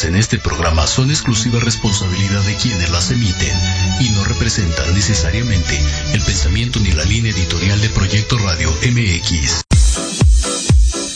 [0.00, 3.56] vertidas en este programa son exclusiva responsabilidad de quienes las emiten
[4.00, 5.78] y no representan necesariamente
[6.12, 9.62] el pensamiento ni la línea editorial de Proyecto Radio MX.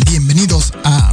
[0.07, 1.13] Bienvenidos a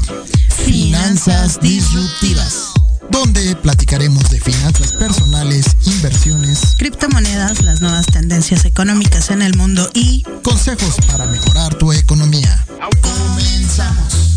[0.65, 2.71] Finanzas Disruptivas,
[3.09, 10.23] donde platicaremos de finanzas personales, inversiones, criptomonedas, las nuevas tendencias económicas en el mundo y
[10.43, 12.65] consejos para mejorar tu economía.
[13.01, 14.30] Comenzamos.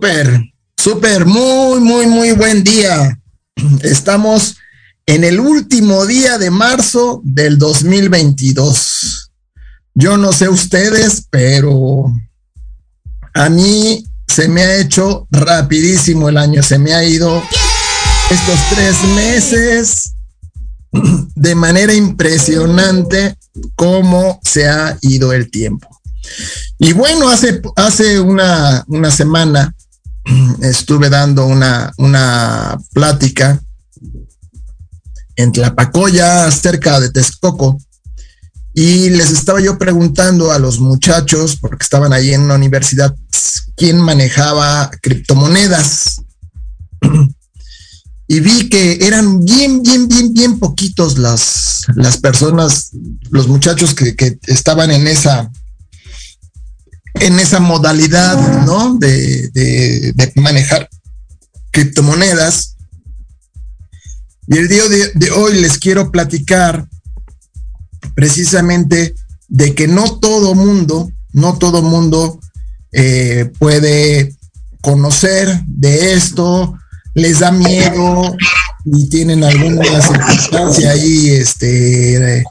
[0.00, 0.40] Súper,
[0.78, 3.20] súper, muy, muy, muy buen día.
[3.82, 4.56] Estamos
[5.04, 9.30] en el último día de marzo del 2022.
[9.92, 12.10] Yo no sé ustedes, pero
[13.34, 17.42] a mí se me ha hecho rapidísimo el año, se me ha ido
[18.30, 20.14] estos tres meses
[21.34, 23.36] de manera impresionante
[23.74, 25.86] cómo se ha ido el tiempo.
[26.78, 29.74] Y bueno, hace, hace una, una semana
[30.62, 33.60] estuve dando una, una plática
[35.36, 37.78] en Tlapacoya, cerca de Texcoco,
[38.74, 43.14] y les estaba yo preguntando a los muchachos, porque estaban ahí en una universidad,
[43.76, 46.22] quién manejaba criptomonedas.
[48.32, 52.90] Y vi que eran bien, bien, bien, bien poquitos las, las personas,
[53.28, 55.50] los muchachos que, que estaban en esa,
[57.14, 58.96] en esa modalidad, ¿no?
[58.96, 60.88] De, de, manejar
[61.70, 62.76] criptomonedas.
[64.46, 66.86] Y el día de, de, hoy les quiero platicar
[68.14, 69.14] precisamente
[69.48, 72.40] de que no todo mundo, no todo mundo
[72.92, 74.34] eh, puede
[74.80, 76.76] conocer de esto,
[77.14, 78.36] les da miedo
[78.84, 82.44] y tienen alguna circunstancia ahí este,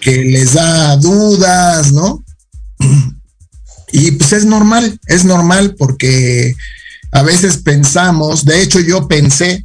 [0.00, 2.24] que les da dudas, ¿no?
[3.92, 6.54] Y pues es normal, es normal porque
[7.12, 9.64] a veces pensamos, de hecho yo pensé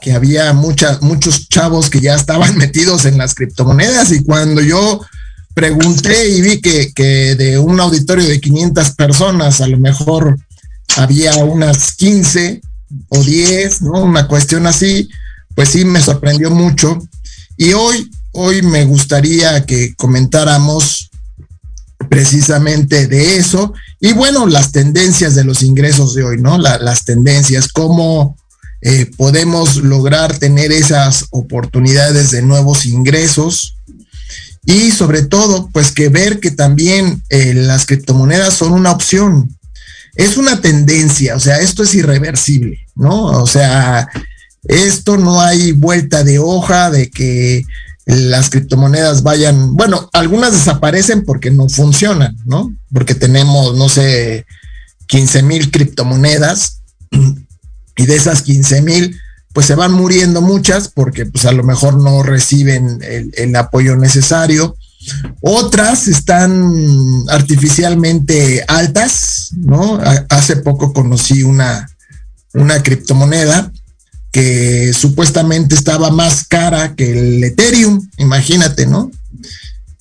[0.00, 5.00] que había muchos chavos que ya estaban metidos en las criptomonedas y cuando yo
[5.54, 10.38] pregunté y vi que, que de un auditorio de 500 personas, a lo mejor
[10.96, 12.60] había unas 15
[13.08, 14.02] o 10, ¿no?
[14.02, 15.08] Una cuestión así,
[15.54, 16.98] pues sí me sorprendió mucho.
[17.56, 21.07] Y hoy, hoy me gustaría que comentáramos
[22.08, 26.58] precisamente de eso y bueno, las tendencias de los ingresos de hoy, ¿no?
[26.58, 28.36] La, las tendencias, cómo
[28.80, 33.74] eh, podemos lograr tener esas oportunidades de nuevos ingresos
[34.64, 39.56] y sobre todo, pues que ver que también eh, las criptomonedas son una opción.
[40.14, 43.42] Es una tendencia, o sea, esto es irreversible, ¿no?
[43.42, 44.08] O sea,
[44.64, 47.64] esto no hay vuelta de hoja de que
[48.08, 52.74] las criptomonedas vayan, bueno, algunas desaparecen porque no funcionan, ¿no?
[52.90, 54.46] Porque tenemos, no sé,
[55.08, 56.80] 15 mil criptomonedas
[57.96, 59.14] y de esas 15 mil,
[59.52, 64.74] pues se van muriendo muchas porque pues a lo mejor no reciben el, apoyo necesario.
[65.42, 70.00] Otras están artificialmente altas, ¿no?
[70.30, 71.90] Hace poco conocí una,
[72.54, 73.70] una criptomoneda
[74.32, 79.10] que supuestamente estaba más cara que el Ethereum, imagínate, ¿no?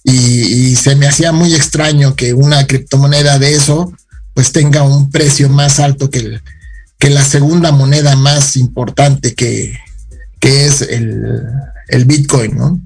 [0.04, 3.92] Y, se me hacía muy extraño que una criptomoneda de eso
[4.34, 6.42] pues tenga un precio más alto que, el,
[7.00, 9.78] que la segunda moneda más importante que,
[10.40, 11.42] que es el,
[11.90, 12.80] el, Bitcoin, ¿no?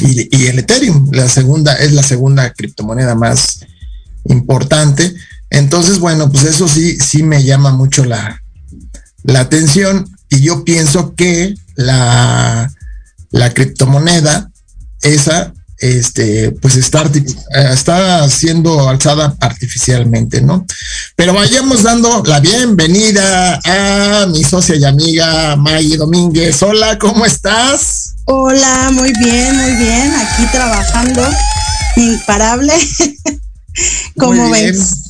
[0.00, 3.60] Y, y, el Ethereum, la segunda, es la segunda criptomoneda más
[4.24, 5.14] importante.
[5.50, 8.42] Entonces, bueno, pues eso sí, sí me llama mucho la,
[9.22, 12.72] la atención y yo pienso que la,
[13.30, 14.50] la criptomoneda,
[15.02, 17.04] esa, este, pues está,
[17.72, 20.66] está siendo alzada artificialmente, ¿no?
[21.16, 26.62] Pero vayamos dando la bienvenida a mi socia y amiga Maggie Domínguez.
[26.62, 28.14] Hola, ¿cómo estás?
[28.24, 30.12] Hola, muy bien, muy bien.
[30.14, 31.22] Aquí trabajando,
[31.96, 32.72] imparable.
[34.18, 35.05] ¿Cómo ves?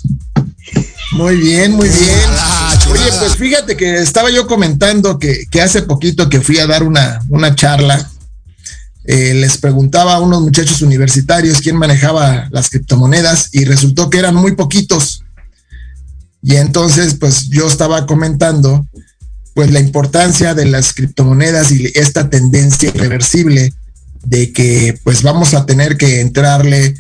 [1.17, 2.31] Muy bien, muy bien.
[2.91, 6.83] Oye, pues fíjate que estaba yo comentando que, que hace poquito que fui a dar
[6.83, 8.09] una, una charla
[9.09, 14.35] eh, les preguntaba a unos muchachos universitarios quién manejaba las criptomonedas y resultó que eran
[14.35, 15.23] muy poquitos.
[16.43, 18.85] Y entonces, pues yo estaba comentando,
[19.55, 23.73] pues la importancia de las criptomonedas y esta tendencia irreversible
[24.25, 26.95] de que pues vamos a tener que entrarle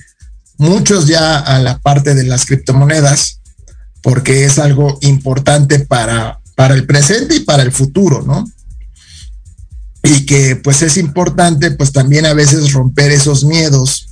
[0.59, 3.41] muchos ya a la parte de las criptomonedas
[4.07, 8.45] porque es algo importante para, para el presente y para el futuro, ¿no?
[10.05, 14.11] y que pues es importante pues también a veces romper esos miedos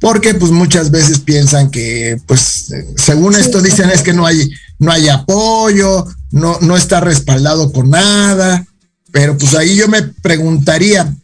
[0.00, 4.92] porque pues muchas veces piensan que pues según esto dicen es que no hay no
[4.92, 8.66] hay apoyo, no no está respaldado con nada,
[9.12, 11.16] pero pues ahí yo me preguntaría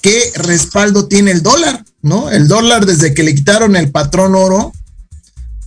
[0.00, 2.30] qué respaldo tiene el dólar, ¿no?
[2.30, 4.72] El dólar desde que le quitaron el patrón oro,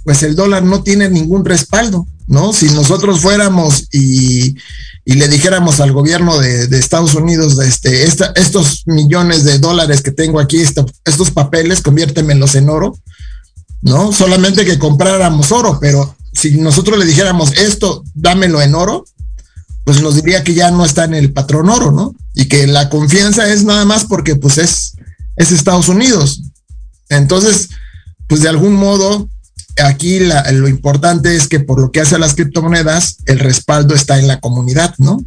[0.05, 2.53] pues el dólar no tiene ningún respaldo, ¿no?
[2.53, 9.59] Si nosotros fuéramos y le dijéramos al gobierno de, Estados Unidos, este, estos millones de
[9.59, 12.97] dólares que tengo aquí, estos papeles, conviértemelos en oro,
[13.81, 14.11] ¿no?
[14.11, 19.05] Solamente que compráramos oro, pero si nosotros le dijéramos esto, dámelo en oro,
[19.83, 22.15] pues nos diría que ya no está en el patrón oro, ¿no?
[22.33, 24.93] Y que la confianza es nada más porque pues es,
[25.35, 26.41] es Estados Unidos.
[27.09, 27.69] Entonces,
[28.27, 29.29] pues de algún modo,
[29.83, 34.19] aquí lo importante es que por lo que hace a las criptomonedas, el respaldo está
[34.19, 35.23] en la comunidad, ¿no?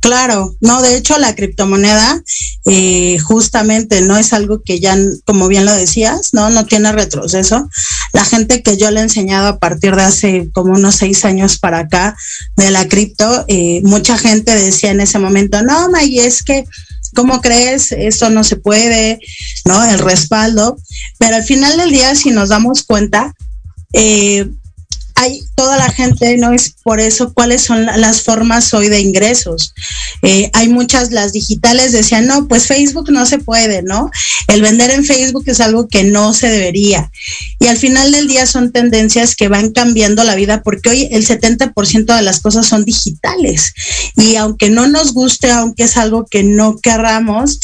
[0.00, 2.22] Claro, no, de hecho la criptomoneda
[2.66, 7.68] eh, justamente no es algo que ya, como bien lo decías, no, no tiene retroceso.
[8.12, 11.58] La gente que yo le he enseñado a partir de hace como unos seis años
[11.58, 12.16] para acá
[12.56, 16.66] de la cripto, eh, mucha gente decía en ese momento, no, May, es que
[17.16, 17.90] ¿cómo crees?
[17.90, 19.18] Esto no se puede,
[19.64, 19.84] ¿no?
[19.84, 20.76] El respaldo.
[21.18, 23.34] Pero al final del día, si nos damos cuenta,
[23.92, 24.48] eh,
[25.16, 26.52] hay toda la gente, ¿no?
[26.52, 29.72] Es por eso cuáles son las formas hoy de ingresos.
[30.22, 34.10] Eh, hay muchas, las digitales decían, no, pues Facebook no se puede, ¿no?
[34.46, 37.10] El vender en Facebook es algo que no se debería.
[37.58, 41.26] Y al final del día son tendencias que van cambiando la vida porque hoy el
[41.26, 43.72] 70% de las cosas son digitales.
[44.16, 47.58] Y aunque no nos guste, aunque es algo que no querramos,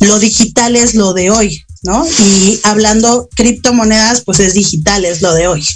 [0.00, 2.06] lo digital es lo de hoy, ¿no?
[2.18, 5.66] Y hablando criptomonedas, pues es digital, es lo de hoy.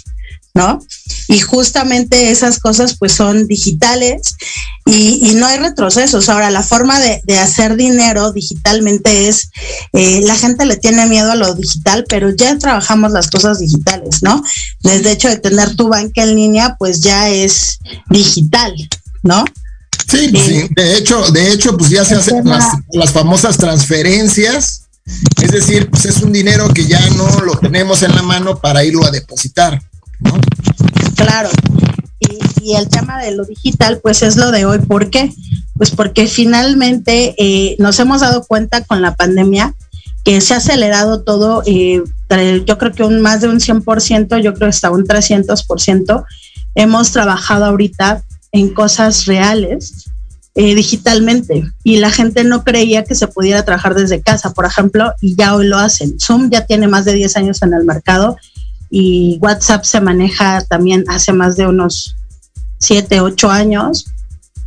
[0.54, 0.80] ¿No?
[1.28, 4.34] Y justamente esas cosas pues son digitales
[4.84, 6.28] y, no hay retrocesos.
[6.28, 9.50] Ahora, la forma de, hacer dinero digitalmente es,
[9.92, 14.22] eh, la gente le tiene miedo a lo digital, pero ya trabajamos las cosas digitales,
[14.22, 14.42] ¿no?
[14.80, 17.78] Desde hecho de tener tu banca en línea, pues ya es
[18.10, 18.74] digital,
[19.22, 19.44] ¿no?
[20.08, 20.68] Sí, pues sí.
[20.76, 24.82] de hecho, de hecho, pues ya se hacen las, las famosas transferencias.
[25.42, 28.84] Es decir, pues es un dinero que ya no lo tenemos en la mano para
[28.84, 29.80] irlo a depositar.
[31.16, 31.48] Claro.
[32.20, 34.78] Y, el tema de lo digital, pues es lo de hoy.
[34.78, 35.32] ¿Por qué?
[35.76, 39.74] Pues porque finalmente eh, nos hemos dado cuenta con la pandemia
[40.24, 42.02] que se ha acelerado todo, eh,
[42.64, 46.24] yo creo que un más de un 100%, yo creo hasta un 300%.
[46.74, 50.10] Hemos trabajado ahorita en cosas reales
[50.54, 55.12] eh, digitalmente y la gente no creía que se pudiera trabajar desde casa, por ejemplo,
[55.20, 56.20] y ya hoy lo hacen.
[56.20, 58.36] Zoom ya tiene más de 10 años en el mercado
[58.94, 62.14] y WhatsApp se maneja también hace más de unos
[62.78, 64.04] siete, ocho años.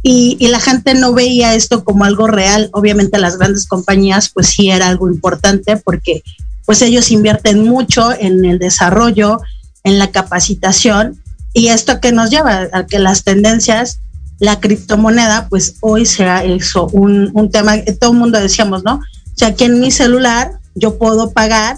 [0.02, 2.70] Y, la gente no veía esto como algo real.
[2.74, 6.24] Obviamente las grandes compañías pues sí era algo importante porque
[6.66, 9.42] pues ellos invierten mucho en el desarrollo,
[9.84, 11.22] en la capacitación
[11.54, 14.00] y esto que nos lleva a que las tendencias,
[14.40, 18.96] la criptomoneda pues hoy sea eso, un, un tema todo el mundo decíamos, ¿no?
[18.96, 21.78] O sea, que en mi celular yo puedo pagar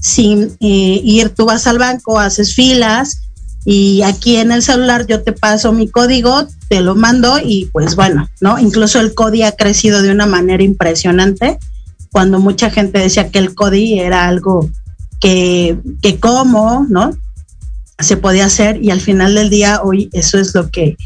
[0.00, 3.28] sin eh, ir, tú vas al banco, haces filas
[3.64, 7.96] y aquí en el celular yo te paso mi código, te lo mando y pues
[7.96, 8.58] bueno, ¿no?
[8.58, 11.58] Incluso el CODI ha crecido de una manera impresionante
[12.10, 14.70] cuando mucha gente decía que el CODI era algo
[15.20, 17.10] que, que cómo, ¿no?
[17.98, 20.96] Se podía hacer y al final del día hoy eso es lo que,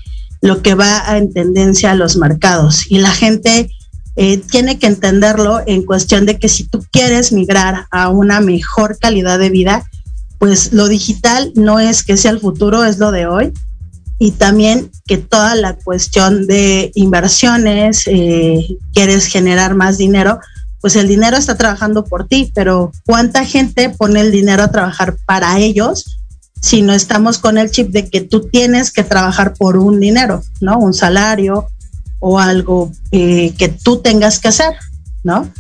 [0.41, 3.71] lo que va en tendencia a los mercados y la gente
[4.17, 8.99] eh, tiene que entenderlo en cuestión de que si tú quieres migrar a una mejor
[8.99, 9.85] calidad de vida,
[10.39, 13.53] pues lo digital no es que sea el futuro, es lo de hoy.
[14.19, 20.39] Y también que toda la cuestión de inversiones, eh, quieres generar más dinero,
[20.81, 25.17] pues el dinero está trabajando por ti, pero ¿cuánta gente pone el dinero a trabajar
[25.27, 26.19] para ellos
[26.61, 30.43] si no estamos con el chip de que tú tienes que trabajar por un dinero,
[30.61, 30.79] ¿no?
[30.79, 31.69] Un salario,
[32.23, 34.75] o algo eh, que tú tengas que hacer,
[35.25, 35.53] ¿no?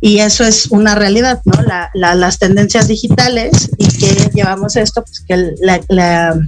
[0.00, 1.54] Y eso es una realidad, ¿no?
[1.92, 6.40] las tendencias digitales y que llevamos esto, pues que la,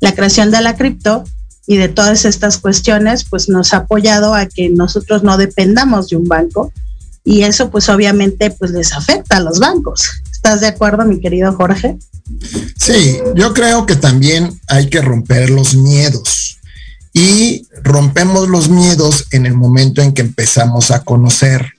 [0.00, 1.24] la creación de la cripto
[1.66, 6.16] y de todas estas cuestiones, pues nos ha apoyado a que nosotros no dependamos de
[6.16, 6.70] un banco
[7.24, 10.04] y eso pues obviamente pues les afecta a los bancos.
[10.30, 11.96] ¿Estás de acuerdo, mi querido Jorge?
[12.76, 16.58] Sí, yo creo que también hay que romper los miedos
[17.12, 21.74] y rompemos los miedos en el momento en que empezamos a conocer.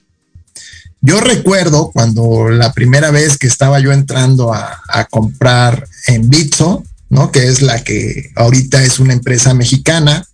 [1.00, 7.30] Yo recuerdo cuando la primera vez que estaba yo entrando a, comprar en Bitso, ¿no?
[7.30, 10.26] Que es la que ahorita es una empresa mexicana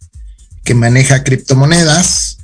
[0.63, 2.39] que maneja criptomonedas,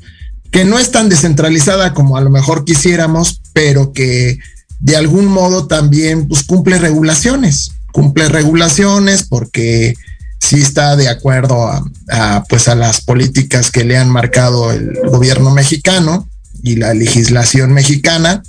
[0.51, 4.39] que no es tan descentralizada como a lo mejor quisiéramos, pero que
[4.81, 9.95] de algún modo también pues, cumple regulaciones, cumple regulaciones porque
[10.41, 11.67] sí está de acuerdo
[12.11, 16.29] a, pues a las políticas que le han marcado el gobierno mexicano
[16.63, 18.43] y la legislación mexicana.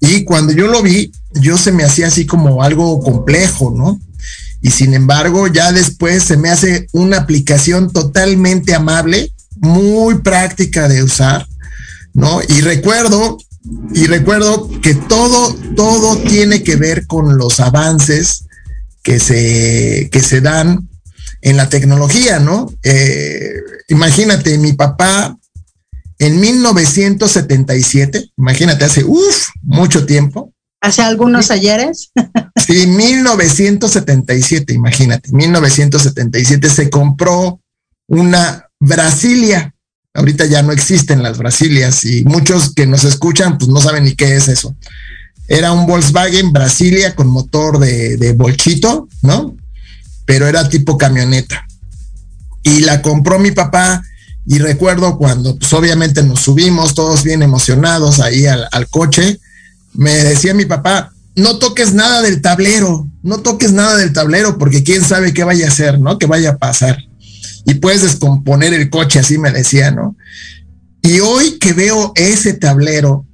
[0.00, 4.00] Y cuando yo lo vi, yo se me hacía así como algo complejo, ¿no?
[4.62, 11.02] Y sin embargo, ya después se me hace una aplicación totalmente amable, muy práctica de
[11.02, 11.46] usar,
[12.14, 12.40] ¿no?
[12.48, 13.38] Y recuerdo,
[13.94, 18.44] y recuerdo que todo, todo tiene que ver con los avances
[19.02, 20.88] que se, que se dan
[21.42, 22.72] en la tecnología, ¿no?
[22.82, 23.54] Eh,
[23.88, 25.36] imagínate, mi papá
[26.18, 30.52] en 1977, imagínate, hace uf, mucho tiempo.
[30.82, 32.12] ¿Hace algunos ayeres?
[32.56, 37.60] sí, 1977, imagínate, 1977 se compró
[38.06, 39.74] una Brasilia.
[40.12, 44.14] Ahorita ya no existen las Brasilias y muchos que nos escuchan pues no saben ni
[44.14, 44.76] qué es eso.
[45.50, 49.56] Era un Volkswagen Brasilia con motor de, de bolchito, ¿no?
[50.24, 51.66] Pero era tipo camioneta.
[52.62, 54.00] Y la compró mi papá
[54.46, 59.40] y recuerdo cuando, pues obviamente nos subimos todos bien emocionados ahí al, al, coche,
[59.92, 64.84] me decía mi papá, no toques nada del tablero, no toques nada del tablero porque
[64.84, 66.16] quién sabe qué vaya a hacer, ¿no?
[66.16, 66.96] Que vaya a pasar.
[67.64, 70.16] Y puedes descomponer el coche, así me decía, ¿no?
[71.02, 73.26] Y hoy que veo ese tablero,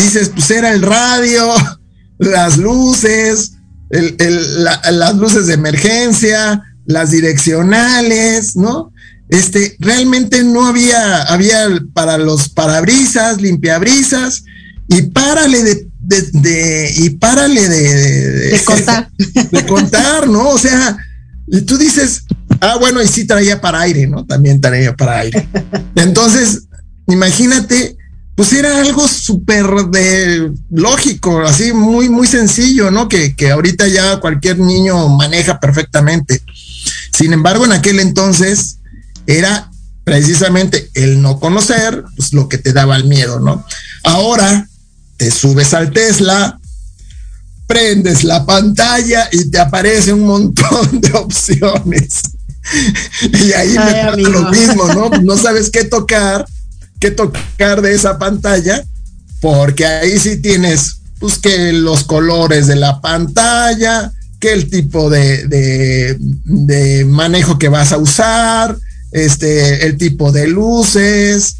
[0.00, 1.52] dices, pues era el radio,
[2.18, 3.52] las luces,
[3.90, 8.92] las luces de emergencia, las direccionales, ¿no?
[9.28, 14.42] Este, realmente no había, había para los parabrisas, limpiabrisas,
[14.88, 15.86] y párale de,
[16.32, 19.08] de, y párale de, de, contar.
[19.52, 20.48] De contar, ¿no?
[20.48, 20.98] O sea,
[21.46, 22.24] y tú dices,
[22.60, 24.26] ah, bueno, y sí traía para aire, ¿no?
[24.26, 25.48] También traía para aire.
[25.94, 26.62] Entonces,
[27.06, 27.96] imagínate
[28.40, 33.06] pues era algo súper de lógico, así muy, muy sencillo, ¿no?
[33.06, 36.40] Que, que ahorita ya cualquier niño maneja perfectamente.
[37.12, 38.78] Sin embargo, en aquel entonces
[39.26, 39.70] era
[40.04, 43.62] precisamente el no conocer, pues lo que te daba el miedo, ¿no?
[44.04, 44.66] Ahora
[45.18, 46.58] te subes al Tesla,
[47.66, 52.22] prendes la pantalla y te aparece un montón de opciones.
[53.34, 55.10] y ahí me pasa lo mismo, ¿no?
[55.22, 56.46] No sabes qué tocar
[57.00, 58.84] que tocar de esa pantalla,
[59.40, 65.46] porque ahí sí tienes, pues, que los colores de la pantalla, que el tipo de,
[66.44, 68.76] de, manejo que vas a usar,
[69.12, 71.56] este, el tipo de luces,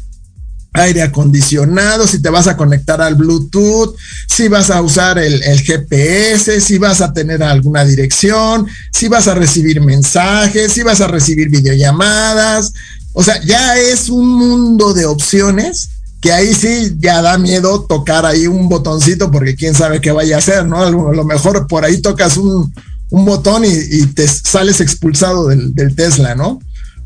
[0.73, 3.95] aire acondicionado, si te vas a conectar al Bluetooth,
[4.27, 9.27] si vas a usar el, el, GPS, si vas a tener alguna dirección, si vas
[9.27, 12.71] a recibir mensajes, si vas a recibir videollamadas,
[13.13, 15.89] o sea, ya es un mundo de opciones
[16.21, 20.35] que ahí sí ya da miedo tocar ahí un botoncito porque quién sabe qué vaya
[20.35, 20.83] a hacer, ¿no?
[20.83, 22.71] A lo mejor por ahí tocas un,
[23.09, 26.59] botón y, te sales expulsado del, Tesla, ¿no?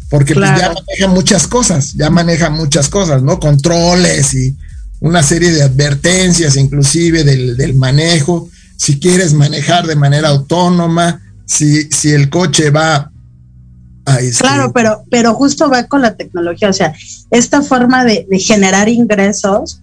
[0.09, 3.39] Porque pues, ya maneja muchas cosas, ya maneja muchas cosas, ¿no?
[3.39, 4.55] Controles y
[4.99, 11.89] una serie de advertencias inclusive del, del manejo, si quieres manejar de manera autónoma, si,
[11.89, 13.11] si el coche va
[14.37, 16.93] Claro, pero, pero justo va con la tecnología, o sea,
[17.31, 19.81] esta forma de, generar ingresos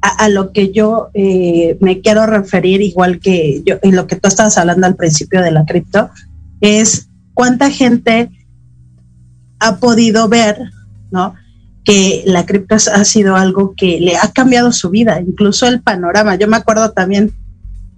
[0.00, 4.28] a, lo que yo eh, me quiero referir, igual que yo, en lo que tú
[4.28, 6.10] estabas hablando al principio de la cripto,
[6.60, 8.30] es cuánta gente
[9.60, 10.58] ha podido ver,
[11.10, 11.34] ¿no?
[11.84, 16.36] Que la cripto ha sido algo que le ha cambiado su vida, incluso el panorama.
[16.36, 17.32] Yo me acuerdo también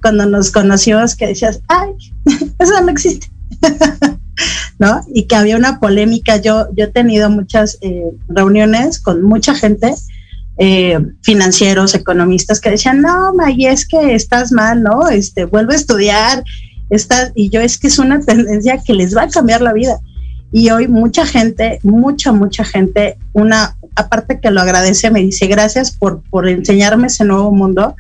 [0.01, 1.91] cuando nos conocimos que decías, ay,
[2.59, 3.29] eso no existe.
[4.79, 5.03] ¿no?
[5.13, 6.37] Y que había una polémica.
[6.37, 9.95] Yo, yo he tenido muchas eh, reuniones con mucha gente,
[10.59, 15.09] eh, financieros, economistas, que decían, no, May, es que estás mal, ¿no?
[15.09, 16.45] Este, vuelve a estudiar.
[16.91, 19.99] Estás, y yo es que es una tendencia que les va a cambiar la vida.
[20.53, 25.91] Y hoy mucha gente, mucha, mucha gente, una, aparte que lo agradece, me dice gracias
[25.91, 27.97] por, por enseñarme ese nuevo mundo.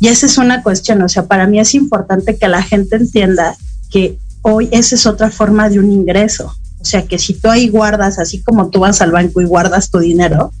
[0.00, 3.56] Y esa es una cuestión, o sea, para mí es importante que la gente entienda
[3.90, 6.54] que hoy esa es otra forma de un ingreso.
[6.80, 9.90] O sea que si tú ahí guardas, así como tú vas al banco y guardas
[9.90, 10.52] tu dinero,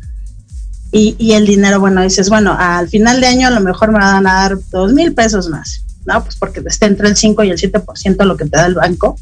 [0.90, 4.26] y, el dinero, bueno, dices, bueno, al final de año a lo mejor me van
[4.26, 6.22] a dar dos mil pesos más, ¿no?
[6.22, 9.16] Pues porque está entre el 5 y el 7% lo que te da el banco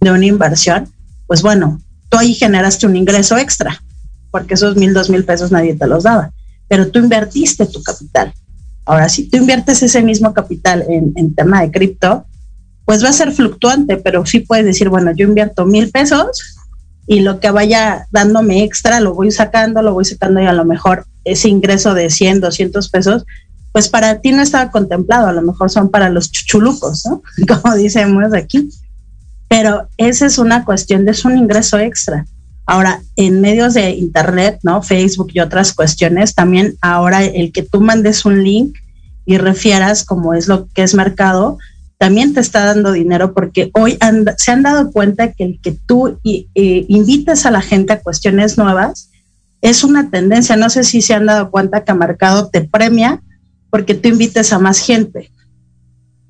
[0.00, 0.92] de una inversión,
[1.26, 3.82] pues bueno, tú ahí generaste un ingreso extra,
[4.30, 6.32] porque esos mil, dos mil pesos nadie te los daba,
[6.68, 8.34] pero tú invertiste tu capital.
[8.84, 12.26] Ahora, si tú inviertes ese mismo capital en, en tema de cripto,
[12.86, 16.56] pues va a ser fluctuante, pero sí puedes decir, bueno, yo invierto mil pesos
[17.06, 20.64] y lo que vaya dándome extra lo voy sacando, lo voy sacando y a lo
[20.64, 23.26] mejor ese ingreso de 100, 200 pesos,
[23.72, 27.22] pues para ti no estaba contemplado, a lo mejor son para los chuchulucos, ¿no?
[27.62, 28.70] Como decimos aquí.
[29.48, 32.24] Pero esa es una cuestión es un ingreso extra.
[32.64, 34.82] Ahora, en medios de internet, ¿no?
[34.82, 38.76] Facebook y otras cuestiones, también ahora el que tú mandes un link
[39.24, 41.58] y refieras como es lo que es mercado,
[41.98, 43.98] también te está dando dinero porque hoy
[44.36, 49.10] se han dado cuenta que el que tú invites a la gente a cuestiones nuevas
[49.62, 50.56] es una tendencia.
[50.56, 53.22] No sé si se han dado cuenta que Mercado te premia
[53.70, 55.30] porque tú invites a más gente.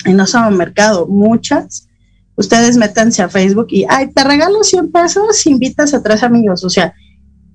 [0.05, 1.88] Y no solo Mercado, muchas.
[2.37, 6.64] Ustedes métanse a Facebook y, ay, te regalo 100 pesos, invitas a tres amigos.
[6.64, 6.94] O sea,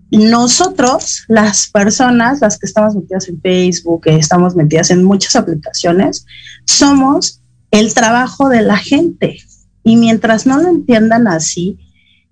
[0.09, 6.25] nosotros, las personas, las que estamos metidas en Facebook, estamos metidas en muchas aplicaciones,
[6.65, 7.40] somos
[7.71, 9.37] el trabajo de la gente.
[9.83, 11.79] Y mientras no lo entiendan así,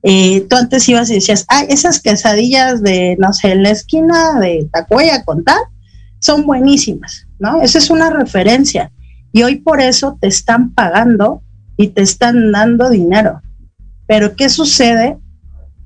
[0.04, 4.40] eh, tú antes ibas y decías, ah, esas quesadillas de, no sé, en la esquina
[4.40, 5.60] de Tacuaya con tal,
[6.20, 7.62] son buenísimas, ¿no?
[7.62, 8.92] Esa es una referencia.
[9.32, 11.42] Y hoy por eso te están pagando
[11.78, 13.42] y te están dando dinero.
[14.08, 15.18] Pero ¿qué sucede?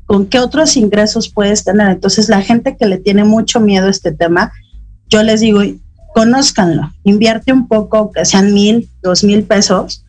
[0.05, 1.89] ¿Con qué otros ingresos puedes tener?
[1.89, 4.51] Entonces, la gente que le tiene mucho miedo a este tema,
[5.07, 5.61] yo les digo,
[6.13, 10.03] conózcanlo, invierte un poco, que sean mil, dos mil pesos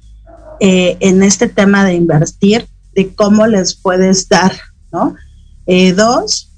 [0.61, 4.53] eh, en este tema de invertir, de cómo les puedes dar,
[4.93, 5.15] ¿no?
[5.67, 6.53] Eh, dos,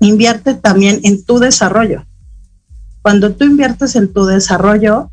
[0.00, 2.06] invierte también en tu desarrollo.
[3.02, 5.10] Cuando tú inviertes en tu desarrollo,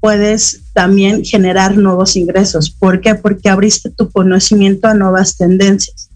[0.00, 2.70] puedes también generar nuevos ingresos.
[2.70, 3.14] ¿Por qué?
[3.14, 6.10] Porque abriste tu conocimiento a nuevas tendencias,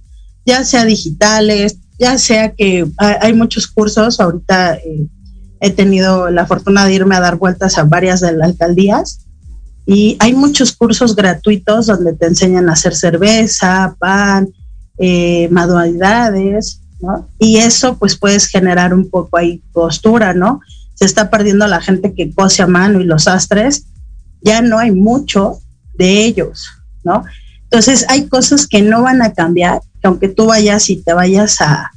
[0.47, 5.07] ya sea digitales, ya sea que hay muchos cursos, ahorita eh,
[5.61, 9.27] he tenido la fortuna de irme a dar vueltas a varias de las alcaldías
[9.87, 14.49] y hay muchos cursos gratuitos donde te enseñan a hacer cerveza, pan,
[14.99, 17.29] eh, manualidades, ¿no?
[17.39, 20.61] Y eso pues puedes generar un poco ahí postura, ¿no?
[20.95, 23.87] Se está perdiendo la gente que cose a mano y los astres,
[24.41, 25.59] ya no hay mucho
[25.95, 26.67] de ellos,
[27.03, 27.25] ¿no?
[27.65, 31.61] Entonces hay cosas que no van a cambiar, que aunque tú vayas y te vayas
[31.61, 31.91] a,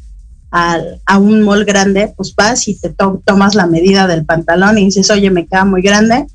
[0.52, 5.10] a, un mall grande, pues vas y te tomas la medida del pantalón y dices,
[5.12, 6.28] oye, me queda muy grande,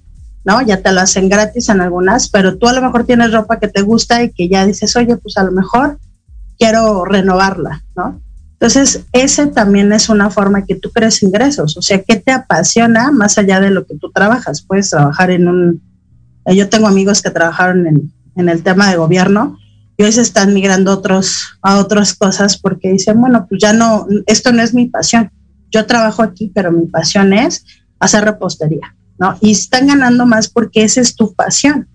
[0.45, 0.63] ¿no?
[0.63, 3.69] Ya te lo hacen gratis en algunas, pero tú a lo mejor tienes ropa que
[3.69, 5.99] te gusta y que ya dices, oye, pues a lo mejor
[6.59, 8.21] quiero renovarla, ¿no?
[8.53, 13.11] Entonces, ese también es una forma que tú crees ingresos, o sea, ¿qué te apasiona
[13.11, 14.63] más allá de lo que tú trabajas?
[14.63, 15.83] Puedes trabajar en un,
[16.47, 19.59] yo tengo amigos que trabajaron en, en el tema de gobierno
[19.97, 24.07] y hoy se están migrando otros, a otras cosas porque dicen, bueno, pues ya no,
[24.27, 25.31] esto no es mi pasión.
[25.71, 27.65] Yo trabajo aquí, pero mi pasión es
[27.99, 29.37] hacer repostería, ¿no?
[29.41, 31.87] Y están ganando más porque esa es tu pasión.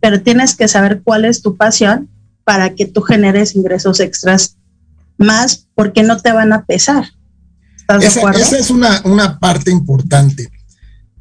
[0.00, 2.08] Pero tienes que saber cuál es tu pasión
[2.44, 4.56] para que tú generes ingresos extras
[5.16, 7.04] más porque no te van a pesar.
[7.76, 8.38] ¿Estás esa, de acuerdo?
[8.40, 10.50] Esa es una, una parte importante.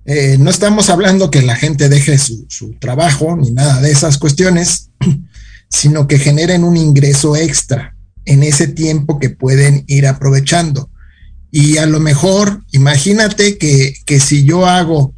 [0.05, 4.17] Eh, no estamos hablando que la gente deje su, su, trabajo ni nada de esas
[4.17, 4.89] cuestiones,
[5.69, 10.89] sino que generen un ingreso extra en ese tiempo que pueden ir aprovechando.
[11.51, 15.13] Y a lo mejor, imagínate que, que si yo hago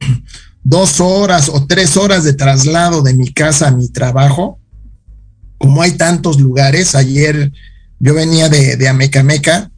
[0.64, 4.58] dos horas o tres horas de traslado de mi casa a mi trabajo,
[5.58, 7.52] como hay tantos lugares, ayer
[7.98, 9.70] yo venía de, de Amecameca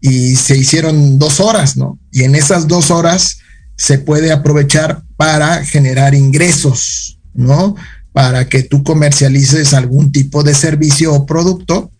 [0.00, 1.98] y se hicieron dos horas, ¿no?
[2.10, 3.38] Y en esas dos horas
[3.76, 7.76] se puede aprovechar para generar ingresos, ¿no?
[8.12, 11.92] para que tú comercialices algún tipo de servicio o producto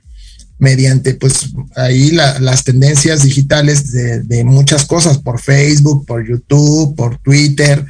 [0.60, 7.84] mediante pues ahí las tendencias digitales de, muchas cosas por Facebook, por YouTube, por Twitter,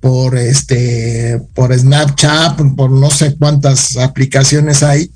[0.00, 5.10] por este, por Snapchat, por, no sé cuántas aplicaciones hay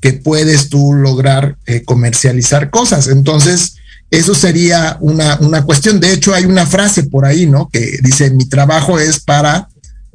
[0.00, 3.08] que puedes tú lograr eh, comercializar cosas.
[3.08, 3.76] Entonces,
[4.10, 6.00] eso sería una, una cuestión.
[6.00, 7.68] De hecho, hay una frase por ahí, ¿no?
[7.68, 9.68] Que dice, mi trabajo es para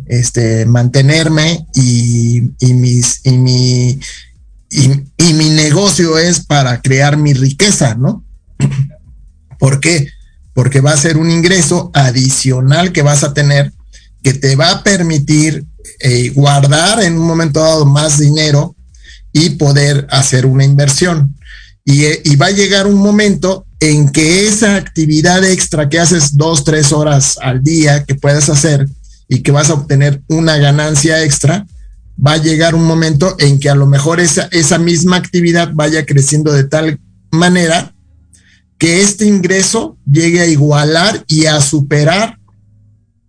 [0.08, 4.00] este, mantenerme y, mis, y, mi,
[4.74, 8.24] y, mi negocio es para crear mi riqueza, ¿no?
[9.60, 10.08] ¿Por qué?
[10.54, 13.72] Porque va a ser un ingreso adicional que vas a tener
[14.22, 15.66] que te va a permitir
[16.00, 18.76] eh, guardar en un momento dado más dinero
[19.34, 21.36] y poder hacer una inversión.
[21.84, 26.38] Y, eh, y, va a llegar un momento en que esa actividad extra que haces
[26.38, 28.88] dos, tres horas al día que puedes hacer,
[29.28, 31.66] y que vas a obtener una ganancia extra,
[32.16, 36.06] va a llegar un momento en que a lo mejor esa, esa misma actividad vaya
[36.06, 37.00] creciendo de tal
[37.32, 37.94] manera
[38.78, 42.40] que este ingreso llegue a igualar y a superar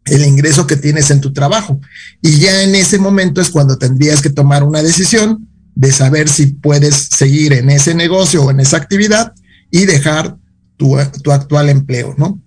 [0.06, 1.80] el ingreso que tienes en tu trabajo.
[2.20, 6.46] Y ya en ese momento es cuando tendrías que tomar una decisión de saber si
[6.46, 9.32] puedes seguir en ese negocio o en esa actividad
[9.70, 10.36] y dejar
[10.76, 12.40] tu, actual empleo, ¿no?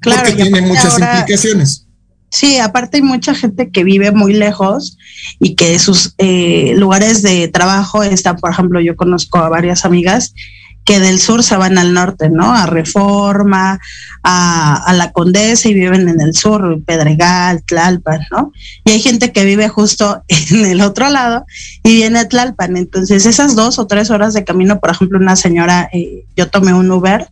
[0.00, 0.22] Claro.
[0.24, 1.86] Porque tiene muchas implicaciones.
[2.32, 4.96] Sí, aparte hay mucha gente que vive muy lejos
[5.38, 10.32] y que sus eh, lugares de trabajo están, por ejemplo, yo conozco a varias amigas
[10.86, 12.54] que del sur se van al norte, ¿no?
[12.54, 13.78] A Reforma,
[14.22, 18.50] a, la Condesa y viven en el sur, Pedregal, Tlalpan, ¿no?
[18.86, 21.44] Y hay gente que vive justo en el otro lado
[21.84, 22.78] y viene a Tlalpan.
[22.78, 26.72] Entonces, esas dos o tres horas de camino, por ejemplo, una señora, eh, yo tomé
[26.72, 27.28] un Uber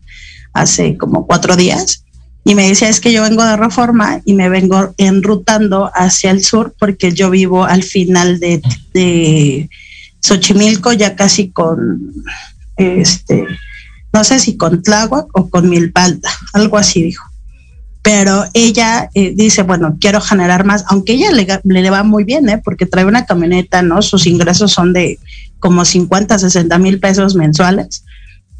[0.53, 2.03] hace como cuatro días
[2.43, 6.43] y me decía, es que yo vengo de Reforma y me vengo enrutando hacia el
[6.43, 8.61] sur porque yo vivo al final de,
[8.93, 9.69] de
[10.21, 12.11] Xochimilco, ya casi con
[12.77, 13.45] este,
[14.13, 17.25] no sé si con Tláhuac o con Milpalta, algo así dijo.
[18.01, 22.49] Pero ella eh, dice, bueno, quiero generar más, aunque ella le, le, va muy bien,
[22.49, 22.59] ¿eh?
[22.63, 24.01] porque trae una camioneta, ¿no?
[24.01, 25.19] Sus ingresos son de
[25.59, 28.03] como 50, 60 mil pesos mensuales.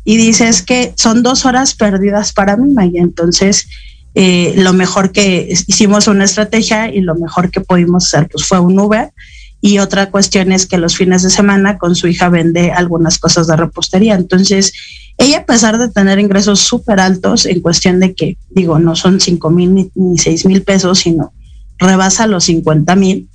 [0.03, 3.01] Y dice, es que son dos horas perdidas para mí, Maya.
[3.01, 3.67] Entonces,
[4.15, 8.59] eh, lo mejor que hicimos una estrategia y lo mejor que pudimos hacer pues fue
[8.59, 9.13] un Uber
[9.61, 13.47] y otra cuestión es que los fines de semana con su hija vende algunas cosas
[13.47, 14.15] de repostería.
[14.15, 14.73] Entonces,
[15.17, 19.21] ella a pesar de tener ingresos súper altos en cuestión de que, digo, no son
[19.21, 21.31] cinco mil ni, seis mil pesos, sino
[21.77, 23.29] rebasa los 50 mil,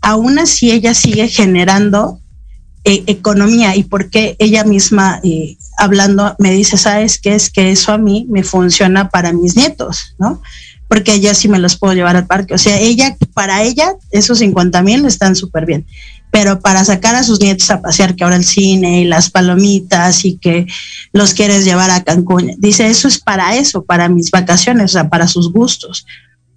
[0.00, 2.19] aún así ella sigue generando
[2.84, 7.34] eh, economía y porque ella misma eh, hablando me dice, ¿sabes qué?
[7.34, 10.40] Es que eso a mí me funciona para mis nietos, ¿no?
[10.90, 12.52] porque yo sí me los puedo llevar al parque.
[12.52, 15.86] O sea, ella, para ella, esos 50 mil están súper bien.
[16.32, 20.24] Pero para sacar a sus nietos a pasear, que ahora el cine y las palomitas
[20.24, 20.66] y que
[21.12, 25.08] los quieres llevar a Cancún, dice, eso es para eso, para mis vacaciones, o sea,
[25.08, 26.06] para sus gustos.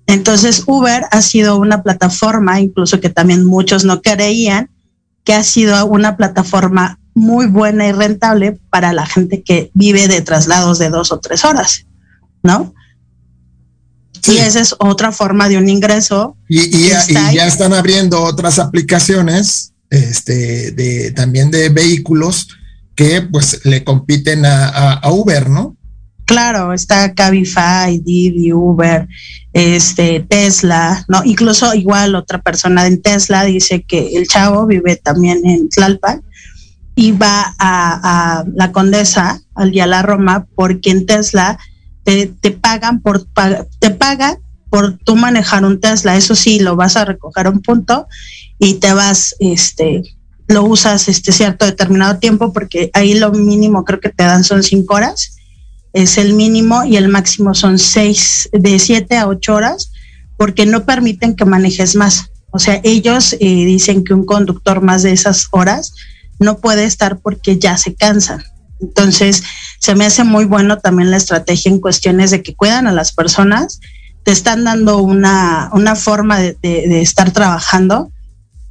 [0.08, 4.72] Entonces, Uber ha sido una plataforma, incluso que también muchos no creían,
[5.24, 10.22] que ha sido una plataforma muy buena y rentable para la gente que vive de
[10.22, 11.86] traslados de dos o tres horas,
[12.42, 12.74] ¿no?
[14.26, 16.38] Y esa es otra forma de un ingreso.
[16.48, 22.48] Y, ya, están abriendo otras aplicaciones, este, de, también de vehículos
[22.96, 25.76] que pues le compiten a, Uber, ¿no?
[26.26, 29.08] Claro, está Cabify, Didi, Uber,
[29.52, 31.22] este, Tesla, ¿no?
[31.26, 36.24] Incluso igual otra persona en Tesla dice que el chavo vive también en Tlalpan
[36.96, 41.60] y va a, la Condesa, al a la Roma, porque en Tesla
[42.04, 43.26] te, pagan por
[43.80, 44.38] te pagan
[44.70, 48.08] por tú manejar un Tesla, eso sí, lo vas a recoger un punto
[48.58, 50.02] y te vas, este,
[50.48, 54.64] lo usas este cierto determinado tiempo porque ahí lo mínimo creo que te dan son
[54.64, 55.38] cinco horas,
[55.94, 59.92] es el mínimo y el máximo son seis, de siete a ocho horas,
[60.38, 62.32] porque no permiten que manejes más.
[62.52, 65.94] O sea, ellos eh, dicen que un conductor más de esas horas
[66.40, 68.44] no puede estar porque ya se cansan.
[68.82, 69.44] Entonces,
[69.80, 73.14] se me hace muy bueno también la estrategia en cuestiones de que cuidan a las
[73.14, 73.80] personas,
[74.24, 76.58] te están dando una, una forma de,
[77.02, 78.12] estar trabajando,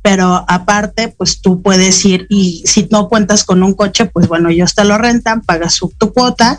[0.03, 4.49] pero aparte, pues tú puedes ir y si no cuentas con un coche, pues bueno,
[4.49, 6.59] ellos te lo rentan, pagas su, tu cuota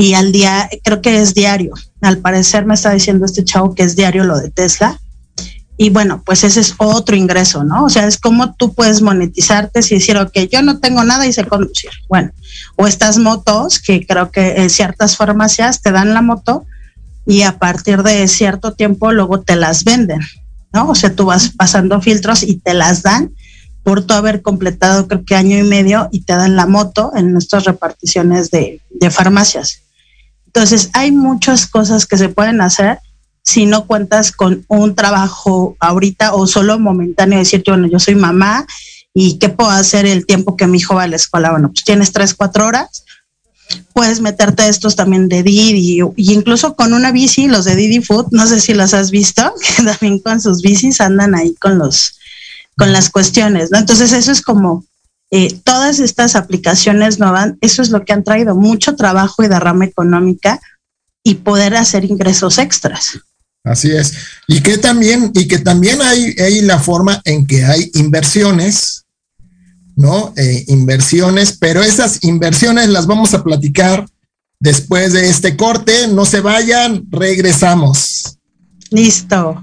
[0.00, 1.74] y al día, creo que es diario.
[2.00, 4.98] Al parecer me está diciendo este chavo que es diario lo de Tesla
[5.76, 7.84] y bueno, pues ese es otro ingreso, ¿no?
[7.84, 11.32] O sea, es como tú puedes monetizarte y decir, ok, yo no tengo nada y
[11.34, 11.90] sé conducir.
[12.08, 12.32] Bueno,
[12.76, 16.64] o estas motos que creo que en ciertas farmacias te dan la moto
[17.26, 20.20] y a partir de cierto tiempo luego te las venden,
[20.72, 20.88] ¿no?
[20.88, 23.34] O sea, tú vas pasando filtros y te las dan
[23.82, 27.32] por tu haber completado creo que año y medio y te dan la moto en
[27.32, 29.80] nuestras reparticiones de farmacias.
[30.52, 32.98] Entonces, hay muchas cosas que se pueden hacer
[33.42, 38.66] si no cuentas con un trabajo ahorita o solo momentáneo, decir, bueno, yo soy mamá
[39.14, 41.52] y qué puedo hacer el tiempo que mi hijo va a la escuela.
[41.52, 43.04] Bueno, pues tienes tres, cuatro horas.
[43.92, 48.26] Puedes meterte estos también de Didi y incluso con una bici, los de Didi Food,
[48.32, 52.18] no sé si los has visto, que también con sus bicis andan ahí con los,
[52.76, 53.78] con las cuestiones, ¿no?
[53.78, 54.84] Entonces eso es como
[55.30, 59.84] eh, todas estas aplicaciones nuevas, eso es lo que han traído mucho trabajo y derrama
[59.84, 60.60] económica
[61.22, 63.20] y poder hacer ingresos extras.
[63.62, 64.14] Así es.
[64.48, 69.04] Y que también, y que también hay, hay la forma en que hay inversiones,
[69.96, 70.32] ¿no?
[70.36, 74.06] Eh, inversiones, pero esas inversiones las vamos a platicar
[74.58, 76.08] después de este corte.
[76.08, 78.38] No se vayan, regresamos.
[78.90, 79.62] Listo.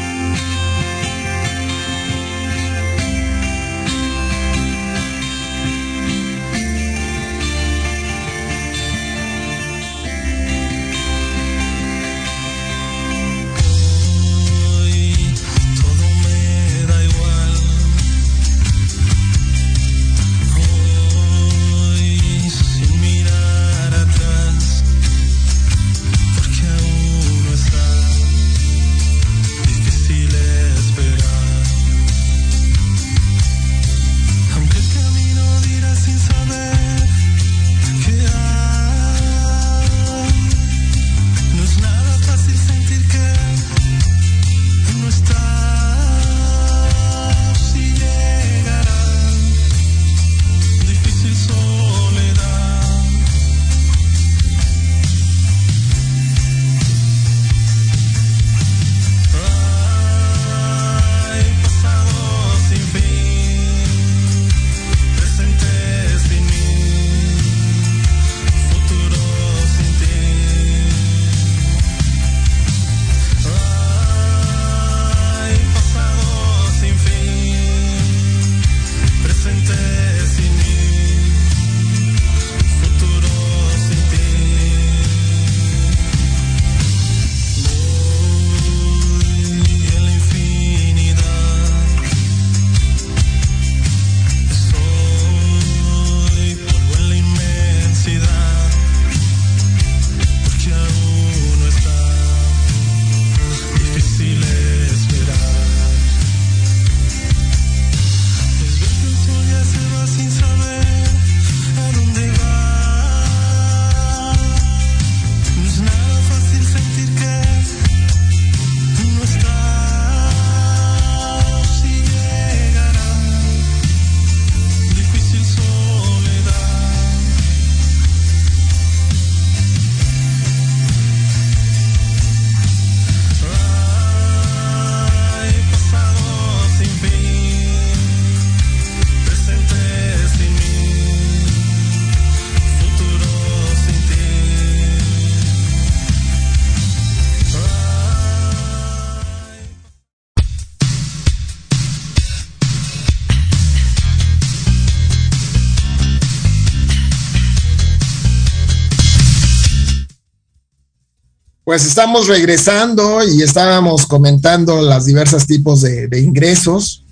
[161.71, 167.05] Pues estamos regresando y estábamos comentando los diversos tipos de, ingresos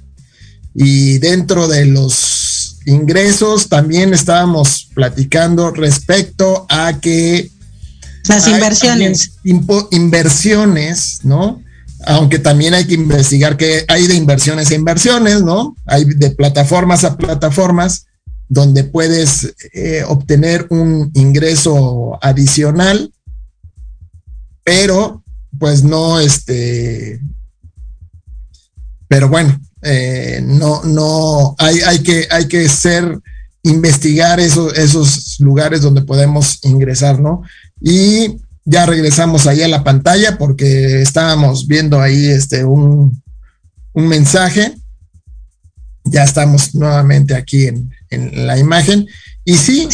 [0.76, 7.50] y dentro de los ingresos también estábamos platicando respecto a que
[8.28, 9.32] las inversiones
[9.92, 11.64] inversiones, ¿no?
[12.06, 15.74] Aunque también hay que investigar que hay de inversiones a inversiones, ¿no?
[15.86, 18.08] Hay de plataformas a plataformas
[18.50, 23.14] donde puedes eh, obtener un ingreso adicional
[24.64, 25.24] pero
[25.58, 27.20] pues no, este,
[29.08, 33.20] pero bueno, eh, no, no, hay, hay, que, hay que ser,
[33.64, 37.42] investigar esos lugares donde podemos ingresar, ¿no?
[37.82, 43.22] Y ya regresamos ahí a la pantalla porque estábamos viendo ahí este, un,
[43.94, 44.76] un mensaje.
[46.06, 49.08] Ya estamos nuevamente aquí en, en la imagen
[49.46, 49.90] y sí,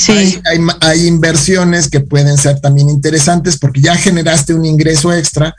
[0.81, 5.55] Hay, inversiones que pueden ser también interesantes porque ya generaste un ingreso extra,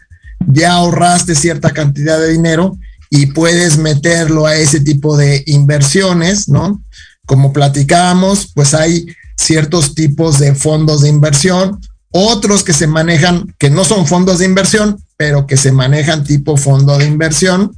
[0.47, 2.77] ya ahorraste cierta cantidad de dinero
[3.11, 6.83] y puedes meterlo a ese tipo de inversiones, ¿no?
[7.25, 13.71] Como platicábamos, pues hay ciertos tipos de fondos de inversión, otros que se manejan, que
[13.71, 17.73] no son fondos de inversión, pero que se manejan tipo fondo de inversión.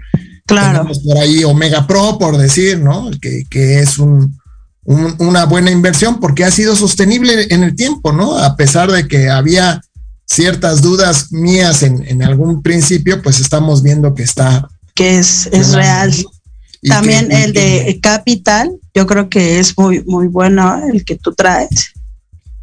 [0.46, 0.88] Claro.
[1.04, 3.10] por ahí Omega Pro, por decir, ¿no?
[3.20, 4.38] Que, que es un,
[4.88, 8.38] una buena inversión porque ha sido sostenible en el tiempo, ¿no?
[8.38, 9.82] A pesar de que había
[10.24, 14.66] ciertas dudas mías en, algún principio, pues estamos viendo que está.
[14.94, 16.14] Que es, es real.
[16.86, 21.92] También el de Capital, yo creo que es muy, muy bueno el que tú traes,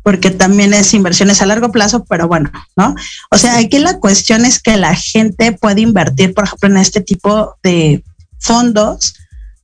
[0.02, 2.96] porque también es inversiones a largo plazo, pero bueno, ¿no?
[3.30, 7.02] O sea, aquí la cuestión es que la gente puede invertir, por ejemplo, en este
[7.02, 8.04] tipo de
[8.40, 9.14] fondos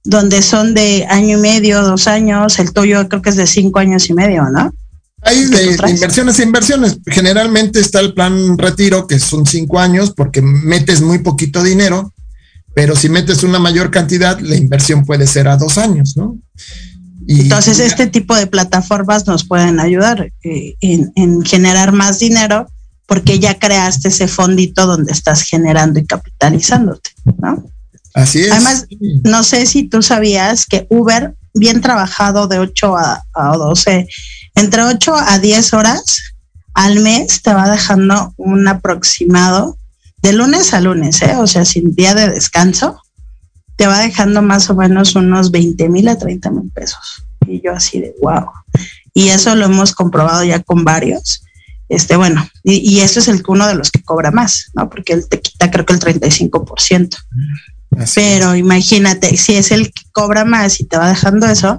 [0.04, 3.80] donde son de año y medio, dos años, el tuyo creo que es de cinco
[3.80, 4.74] años y medio, ¿no?
[5.24, 6.98] Hay de, inversiones e inversiones.
[7.06, 12.12] Generalmente está el plan retiro, que son cinco años, porque metes muy poquito dinero,
[12.74, 16.40] pero si metes una mayor cantidad, la inversión puede ser a dos años, ¿no?
[17.28, 22.68] Entonces, este tipo de plataformas nos pueden ayudar eh, en, generar más dinero
[23.06, 27.66] porque ya creaste ese fondito donde estás generando y capitalizándote, ¿no?
[28.14, 28.52] Así es.
[28.52, 28.88] Además,
[29.24, 34.08] no sé si tú sabías que Uber, bien trabajado de 8 a, a 12,
[34.56, 36.04] entre 8 a 10 horas
[36.74, 39.78] al mes, te va dejando un aproximado
[40.22, 41.36] de lunes a lunes, ¿eh?
[41.38, 43.02] o sea, sin día de descanso,
[43.76, 47.24] te va dejando más o menos unos 20 mil a 30 mil pesos.
[47.48, 48.46] Y yo así de wow.
[49.14, 51.44] Y eso lo hemos comprobado ya con varios.
[51.90, 54.90] Este, bueno, y, y eso es el uno de los que cobra más, ¿no?
[54.90, 57.18] Porque él te quita creo que el 35%.
[58.16, 61.78] Pero imagínate, si es el que cobra más y te va dejando eso,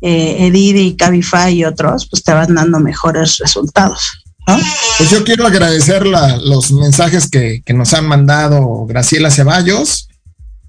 [0.00, 4.24] eh, y Cabify y otros, pues te van dando mejores resultados.
[4.98, 10.08] Pues yo quiero agradecer los mensajes que, nos han mandado Graciela Ceballos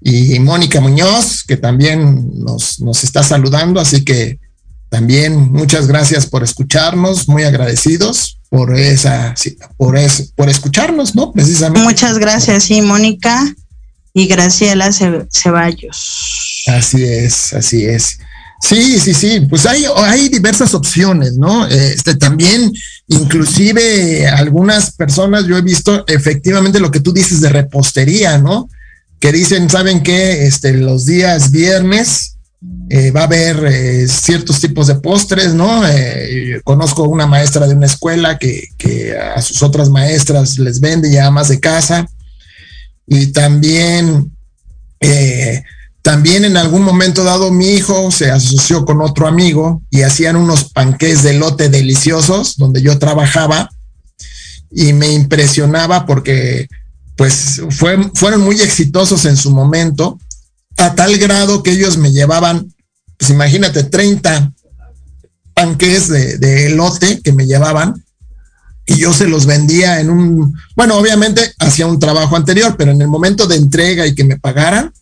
[0.00, 4.38] y Mónica Muñoz, que también nos, está saludando, así que
[4.90, 9.34] también muchas gracias por escucharnos, muy agradecidos por esa,
[9.76, 9.98] por,
[10.36, 11.32] por escucharnos, ¿no?
[11.32, 11.82] Precisamente.
[11.82, 13.44] Muchas gracias, sí, Mónica
[14.14, 16.64] y Graciela Ceballos.
[16.68, 18.18] Así es, así es.
[18.62, 21.66] Sí, sí, sí, pues hay, hay diversas opciones, ¿no?
[21.66, 22.72] Este también,
[23.08, 28.70] inclusive algunas personas, yo he visto efectivamente lo que tú dices de repostería, ¿no?
[29.20, 30.46] Que dicen, ¿saben qué?
[30.46, 32.36] Este, los días viernes
[32.88, 35.86] eh, va a haber eh, ciertos tipos de postres, ¿no?
[35.86, 41.10] Eh, conozco una maestra de una escuela que, que a sus otras maestras les vende
[41.10, 42.06] ya más de casa.
[43.06, 44.32] Y también
[46.02, 50.64] también en algún momento dado mi hijo se asoció con otro amigo y hacían unos
[50.70, 53.70] panqués de lote deliciosos donde yo trabajaba
[54.70, 56.68] y me impresionaba porque
[57.16, 60.18] pues fueron muy exitosos en su momento
[60.76, 62.74] a tal grado que ellos me llevaban,
[63.16, 64.52] pues imagínate, 30
[65.54, 68.03] panqués de, de lote que me llevaban
[68.86, 73.00] y yo se los vendía en un, bueno, obviamente hacía un trabajo anterior, pero en
[73.00, 74.92] el momento de entrega y que me pagaran,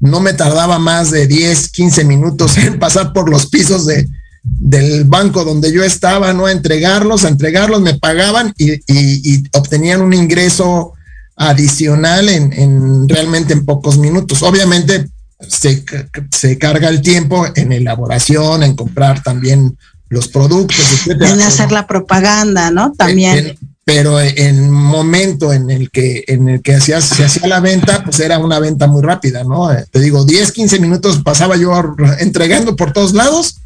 [0.00, 4.06] no me tardaba más de 10, 15 minutos en pasar por los pisos de,
[4.42, 6.46] del banco donde yo estaba, ¿no?
[6.46, 10.94] A entregarlos, a entregarlos, me pagaban y, obtenían un ingreso
[11.36, 14.42] adicional en, realmente en pocos minutos.
[14.42, 15.08] Obviamente
[15.46, 15.84] se,
[16.30, 19.76] se, carga el tiempo en elaboración, en comprar también
[20.10, 22.92] los productos, En hacer la propaganda, ¿no?
[22.92, 23.56] También
[23.92, 28.20] pero en momento en el que en el que hacías, se hacía la venta, pues
[28.20, 29.72] era una venta muy rápida, ¿no?
[29.72, 31.72] Eh, te digo, 10, 15 minutos pasaba yo
[32.20, 33.56] entregando por todos lados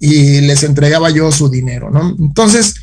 [0.00, 2.16] y les entregaba yo su dinero, ¿no?
[2.18, 2.74] Entonces,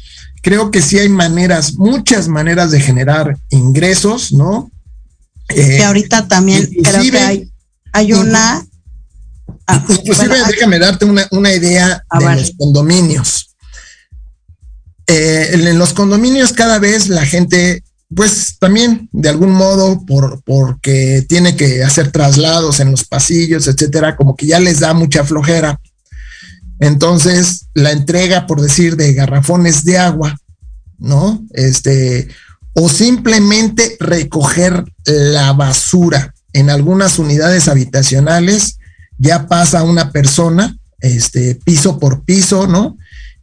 [0.43, 4.69] creo que sí hay maneras, muchas maneras de generar ingresos, ¿no?
[5.49, 7.51] Eh, que ahorita también creo que hay,
[7.93, 8.63] hay una...
[9.67, 13.55] Ah, inclusive, déjame darte una, una idea ah, de los condominios.
[15.07, 17.83] Eh, en los condominios cada vez la gente,
[18.13, 24.15] pues también de algún modo, por, porque tiene que hacer traslados en los pasillos, etcétera,
[24.15, 25.79] como que ya les da mucha flojera.
[26.79, 30.37] Entonces, la entrega, por decir, de garrafones de agua,
[30.97, 31.43] ¿no?
[31.53, 32.27] Este,
[32.73, 38.78] o simplemente recoger la basura en algunas unidades habitacionales,
[39.19, 42.97] ya pasa una persona, este, piso por piso, ¿no?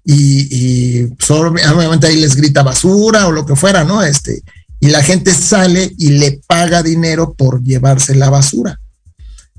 [0.08, 4.02] y, obviamente ahí les grita basura o lo que fuera, ¿no?
[4.02, 4.40] Este,
[4.78, 8.80] y la gente sale y le paga dinero por llevarse la basura.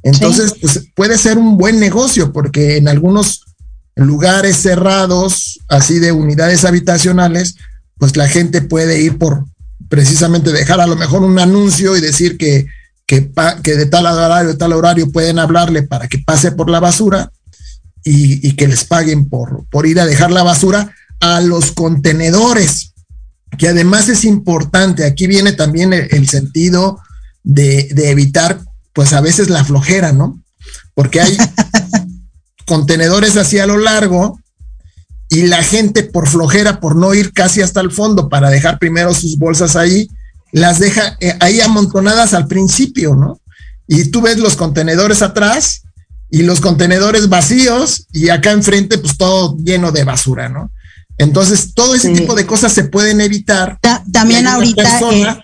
[0.03, 3.43] Entonces, pues puede ser un buen negocio porque en algunos
[3.95, 7.55] lugares cerrados, así de unidades habitacionales,
[7.97, 9.43] pues la gente puede ir por
[9.89, 12.67] precisamente dejar a lo mejor un anuncio y decir que,
[13.07, 13.31] que,
[13.63, 17.31] que de tal horario, de tal horario pueden hablarle para que pase por la basura
[18.03, 22.93] y, que les paguen por, por ir a dejar la basura a los contenedores,
[23.57, 25.05] que además es importante.
[25.05, 26.99] Aquí viene también el, sentido
[27.43, 28.61] de, evitar,
[28.93, 30.41] pues a veces la flojera, ¿no?
[30.93, 31.37] Porque hay
[32.65, 34.39] contenedores así a lo largo
[35.29, 39.13] y la gente por flojera, por no ir casi hasta el fondo para dejar primero
[39.13, 40.09] sus bolsas ahí,
[40.51, 43.39] las deja eh, ahí amontonadas al principio, ¿no?
[43.87, 45.83] Y tú ves los contenedores atrás
[46.29, 50.71] y los contenedores vacíos y acá enfrente pues todo lleno de basura, ¿no?
[51.17, 53.79] Entonces, todo ese tipo de cosas se pueden evitar.
[54.11, 55.37] también ahorita eh,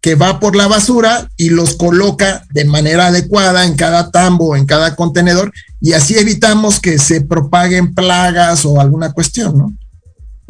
[0.00, 4.66] que va por la basura y los coloca de manera adecuada en cada tambo, en
[4.66, 9.72] cada contenedor y así evitamos que se propaguen plagas o alguna cuestión, ¿no?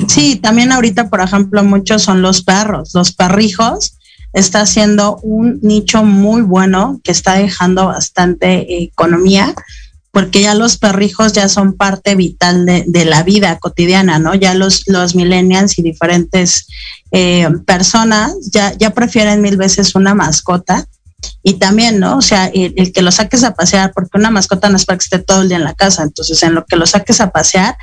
[0.08, 3.96] Sí, también ahorita, por ejemplo, muchos son los perros, los perrijos
[4.32, 9.54] está haciendo un nicho muy bueno que está dejando bastante economía
[10.16, 14.34] porque ya los perrijos ya son parte vital de, la vida cotidiana, ¿no?
[14.34, 16.68] Ya los, los millennials y diferentes
[17.10, 20.86] eh, personas ya, ya prefieren mil veces una mascota.
[21.42, 22.16] Y también, ¿no?
[22.16, 25.04] O sea, el, que lo saques a pasear, porque una mascota no es para que
[25.04, 27.76] esté todo el día en la casa, entonces en lo que lo saques a pasear,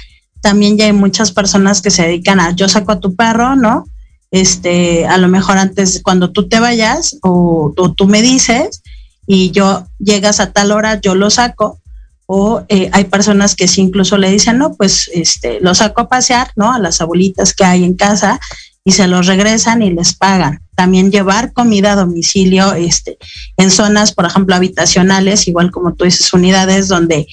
[0.43, 3.85] también ya hay muchas personas que se dedican a, yo saco a tu perro, ¿no?
[4.29, 8.83] Este, a lo mejor antes, cuando tú te vayas, o, tú me dices,
[9.25, 11.79] y yo llegas a tal hora, yo lo saco,
[12.25, 16.09] o eh, hay personas que sí incluso le dicen, no, pues este, lo saco a
[16.09, 16.73] pasear, ¿no?
[16.73, 18.37] A las abuelitas que hay en casa
[18.83, 20.59] y se los regresan y les pagan.
[20.75, 23.17] También llevar comida a domicilio, este,
[23.55, 27.27] en zonas, por ejemplo, habitacionales, igual como tú dices, unidades donde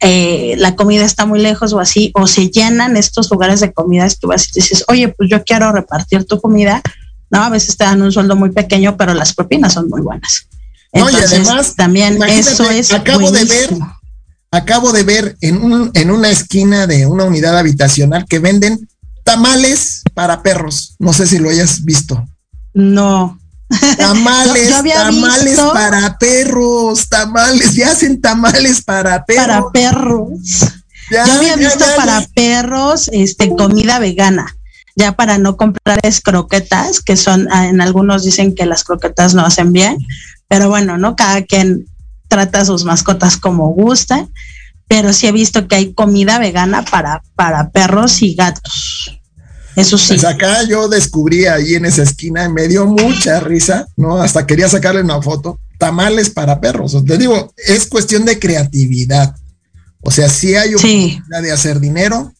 [0.00, 4.08] eh, la comida está muy lejos o así, o se llenan estos lugares de comida,
[4.08, 6.82] que vas y dices, oye, pues yo quiero repartir tu comida,
[7.30, 7.42] ¿no?
[7.42, 10.46] A veces te dan un sueldo muy pequeño, pero las propinas son muy buenas.
[10.92, 12.92] Entonces, además, también eso es.
[12.92, 13.70] Acabo de ver
[14.50, 18.88] acabo de ver en, en una esquina de una unidad habitacional que venden
[19.22, 20.96] tamales para perros.
[20.98, 22.24] No sé si lo hayas visto.
[22.74, 23.39] No.
[23.98, 29.46] Tamales, tamales para perros, tamales, ya hacen tamales para perros.
[29.46, 30.28] Para perros.
[31.10, 34.56] Ya, Yo había visto para perros este comida vegana,
[34.96, 39.44] ya para no comprar croquetas, que son, ah, en algunos dicen que las croquetas no
[39.44, 39.98] hacen bien,
[40.48, 41.14] pero bueno, ¿no?
[41.14, 41.86] Cada quien
[42.28, 44.26] trata a sus mascotas como gusta,
[44.88, 49.19] pero sí he visto que hay comida vegana para, para perros y gatos.
[49.76, 50.08] Eso sí.
[50.14, 54.20] Pues acá yo descubrí ahí en esa esquina, me dio mucha risa, ¿no?
[54.20, 55.58] Hasta quería sacarle una foto.
[55.78, 56.96] Tamales para perros.
[57.06, 59.34] Te digo, es cuestión de creatividad.
[60.02, 62.32] O sea, sí hay oportunidad de hacer dinero,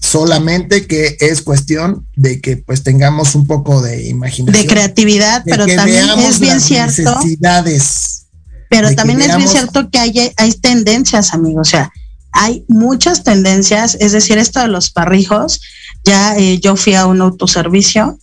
[0.00, 4.62] solamente que es cuestión de que pues tengamos un poco de imaginación.
[4.62, 7.16] De creatividad, pero también es bien cierto.
[7.16, 8.26] Necesidades
[8.68, 11.68] pero también es bien cierto que hay, hay tendencias, amigos.
[11.68, 11.92] O sea,
[12.32, 13.96] hay muchas tendencias.
[14.00, 15.60] Es decir, esto de los parrijos,
[16.06, 18.18] ya eh, yo fui a un autoservicio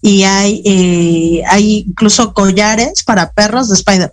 [0.00, 4.10] y hay, eh, hay incluso collares para perros de Spider-Man,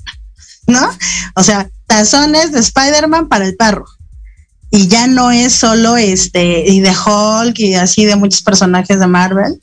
[0.68, 0.90] ¿no?
[1.36, 3.86] O sea, tazones de Spider-Man para el perro.
[4.70, 9.08] Y ya no es solo este, y de Hulk y así de muchos personajes de
[9.08, 9.62] Marvel.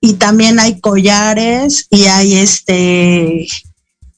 [0.00, 3.48] Y también hay collares y hay este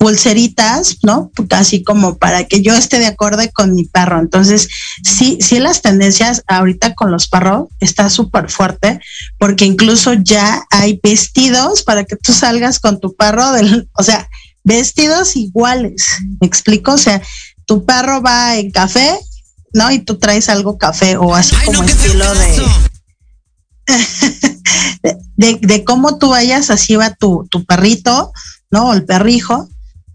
[0.01, 1.31] pulseritas, ¿no?
[1.51, 4.19] Así como para que yo esté de acuerdo con mi perro.
[4.19, 4.67] Entonces,
[5.05, 8.99] sí, sí las tendencias ahorita con los perros está súper fuerte,
[9.39, 14.27] porque incluso ya hay vestidos para que tú salgas con tu perro, del, o sea,
[14.65, 16.07] vestidos iguales.
[16.41, 16.93] ¿Me explico?
[16.93, 17.21] O sea,
[17.67, 19.19] tu perro va en café,
[19.75, 19.91] ¿no?
[19.91, 22.25] Y tú traes algo café o así como estilo
[25.03, 28.33] de, de, de, cómo tú vayas, así va tu, tu perrito,
[28.71, 28.89] ¿no?
[28.89, 29.69] O el perrijo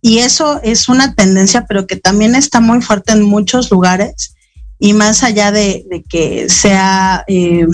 [0.05, 4.35] y eso es una tendencia, pero que también está muy fuerte en muchos lugares
[4.77, 7.65] y más allá de, que sea eh,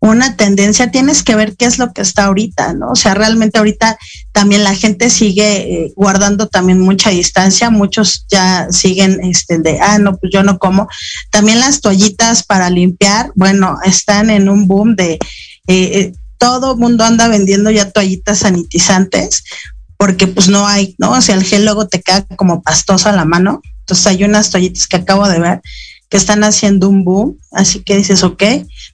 [0.00, 2.90] una tendencia, tienes que ver qué es lo que está ahorita, ¿no?
[2.90, 3.96] O sea, realmente ahorita
[4.32, 10.00] también la gente sigue eh, guardando también mucha distancia, muchos ya siguen este de, ah,
[10.00, 10.88] no, pues yo no como.
[11.30, 15.20] También las toallitas para limpiar, bueno, están en un boom de...
[15.68, 19.44] Eh, todo mundo anda vendiendo ya toallitas sanitizantes
[20.04, 21.12] porque pues no hay, ¿no?
[21.12, 23.62] O sea, el gel luego te queda como pastoso a la mano.
[23.80, 25.62] Entonces hay unas toallitas que acabo de ver
[26.10, 28.42] que están haciendo un boom, así que dices, ok,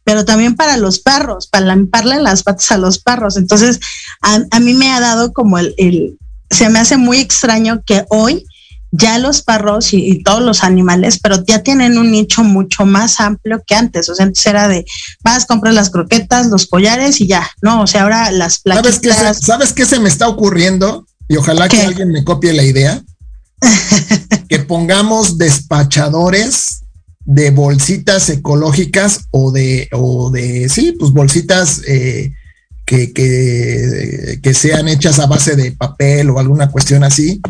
[0.04, 3.36] pero también para los perros, para lamparle las patas a los perros.
[3.36, 3.80] Entonces,
[4.22, 6.16] a, mí me ha dado como el, el,
[6.48, 8.46] se me hace muy extraño que hoy
[8.93, 13.62] ya los perros y, todos los animales, pero ya tienen un nicho mucho más amplio
[13.66, 14.09] que antes.
[14.09, 14.84] O sea, antes era de,
[15.22, 17.82] vas, compras las croquetas, los collares y ya, ¿no?
[17.82, 18.97] O sea, ahora las plaquitas.
[18.97, 21.07] ¿Sabes qué se, ¿sabes qué se me está ocurriendo?
[21.28, 23.03] Y ojalá que alguien me copie la idea.
[24.49, 26.80] que pongamos despachadores
[27.24, 32.32] de bolsitas ecológicas o de, o de, sí, pues bolsitas eh,
[32.86, 37.41] que, que, que sean hechas a base de papel o alguna cuestión así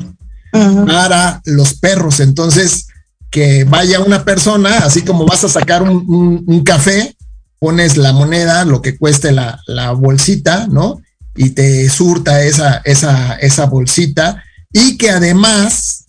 [0.52, 2.20] para los perros.
[2.20, 2.86] Entonces,
[3.30, 7.16] que vaya una persona, así como vas a sacar un, café,
[7.58, 11.00] pones la moneda, lo que cueste la, bolsita, ¿no?
[11.36, 14.42] Y te surta esa, esa, esa bolsita
[14.72, 16.04] y que además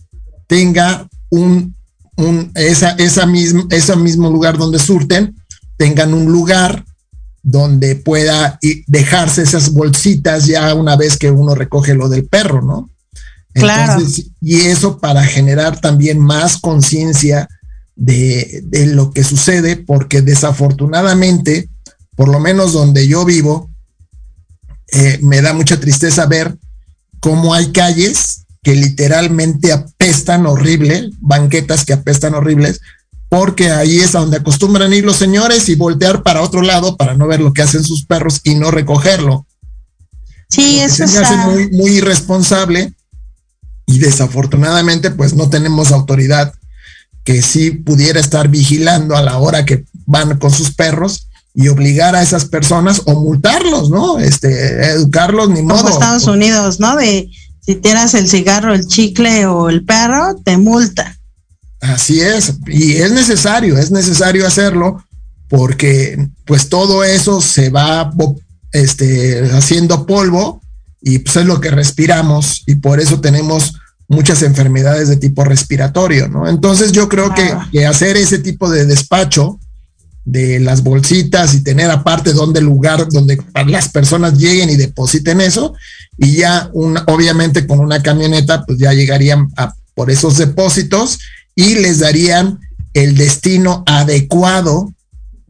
[0.48, 1.74] tenga un,
[2.16, 3.26] un esa, esa
[3.70, 5.36] ese mismo lugar donde surten,
[5.76, 6.84] tengan un lugar
[7.42, 12.91] donde pueda dejarse esas bolsitas ya una vez que uno recoge lo del perro, ¿no?
[13.54, 14.02] Claro.
[14.40, 17.48] y eso para generar también más conciencia
[17.96, 21.68] de, lo que sucede, porque desafortunadamente,
[22.16, 23.70] por lo menos donde yo vivo,
[24.88, 26.56] eh, me da mucha tristeza ver
[27.20, 32.80] cómo hay calles que literalmente apestan horrible, banquetas que apestan horribles,
[33.28, 37.14] porque ahí es a donde acostumbran ir los señores y voltear para otro lado para
[37.14, 39.46] no ver lo que hacen sus perros y no recogerlo.
[40.48, 42.92] Sí, eso se me hace muy, muy irresponsable
[43.92, 46.54] y desafortunadamente pues no tenemos autoridad
[47.24, 52.16] que sí pudiera estar vigilando a la hora que van con sus perros y obligar
[52.16, 54.18] a esas personas o multarlos, ¿no?
[54.18, 55.82] Este, educarlos ni modo.
[55.82, 56.96] Como Estados Unidos, ¿no?
[56.96, 57.30] De
[57.60, 61.18] si tiras el cigarro, el chicle o el perro, te multa.
[61.80, 65.04] Así es, y es necesario, es necesario hacerlo
[65.48, 68.10] porque pues todo eso se va
[68.72, 70.62] este, haciendo polvo
[71.02, 73.74] y pues es lo que respiramos y por eso tenemos
[74.12, 76.48] muchas enfermedades de tipo respiratorio, ¿no?
[76.48, 79.58] Entonces yo creo que, que, hacer ese tipo de despacho
[80.24, 85.74] de las bolsitas y tener aparte donde lugar donde las personas lleguen y depositen eso
[86.16, 91.18] y ya un, obviamente con una camioneta pues ya llegarían a, por esos depósitos
[91.56, 92.60] y les darían
[92.94, 94.92] el destino adecuado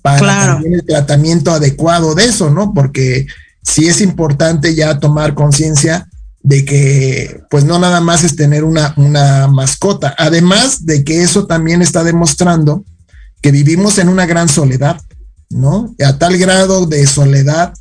[0.00, 2.74] para el tratamiento adecuado de eso, ¿no?
[2.74, 3.26] Porque
[3.62, 6.08] sí es importante ya tomar conciencia
[6.42, 11.46] de que pues no nada más es tener una, una mascota, además de que eso
[11.46, 12.84] también está demostrando
[13.40, 15.00] que vivimos en una gran soledad,
[15.50, 15.94] ¿no?
[16.04, 17.74] A tal grado de soledad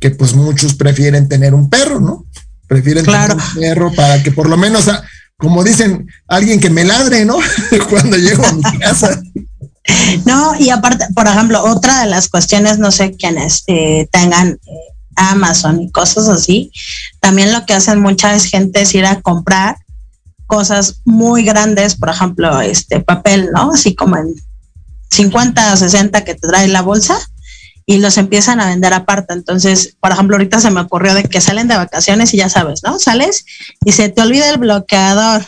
[0.00, 2.26] que pues muchos prefieren tener un perro, ¿no?
[2.66, 4.88] Prefieren tener un perro para que por lo menos,
[5.36, 7.38] como dicen, alguien que me ladre, ¿no?
[7.90, 9.20] Cuando llego a mi casa.
[10.26, 14.97] No, y aparte, por ejemplo, otra de las cuestiones, no sé quiénes eh, tengan eh,
[15.18, 16.72] Amazon y cosas así,
[17.20, 19.76] también lo que hacen mucha gente es ir a comprar
[20.46, 23.72] cosas muy grandes, por ejemplo, este papel, ¿no?
[23.72, 24.34] Así como en
[25.10, 27.18] 50 o 60 que te trae la bolsa
[27.86, 29.34] y los empiezan a vender aparte.
[29.34, 32.82] Entonces, por ejemplo, ahorita se me ocurrió de que salen de vacaciones y ya sabes,
[32.82, 32.98] ¿no?
[32.98, 33.44] Sales
[33.84, 35.46] y se te olvida el bloqueador,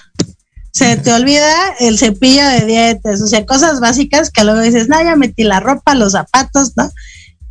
[0.72, 5.02] se te olvida el cepillo de dientes, o sea, cosas básicas que luego dices, no,
[5.02, 6.90] ya metí la ropa, los zapatos, ¿no?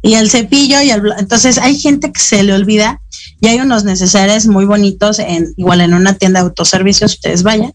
[0.01, 1.01] Y el cepillo y el...
[1.17, 3.01] Entonces hay gente que se le olvida
[3.41, 7.73] y hay unos necesarios muy bonitos en igual en una tienda de autoservicios, ustedes vayan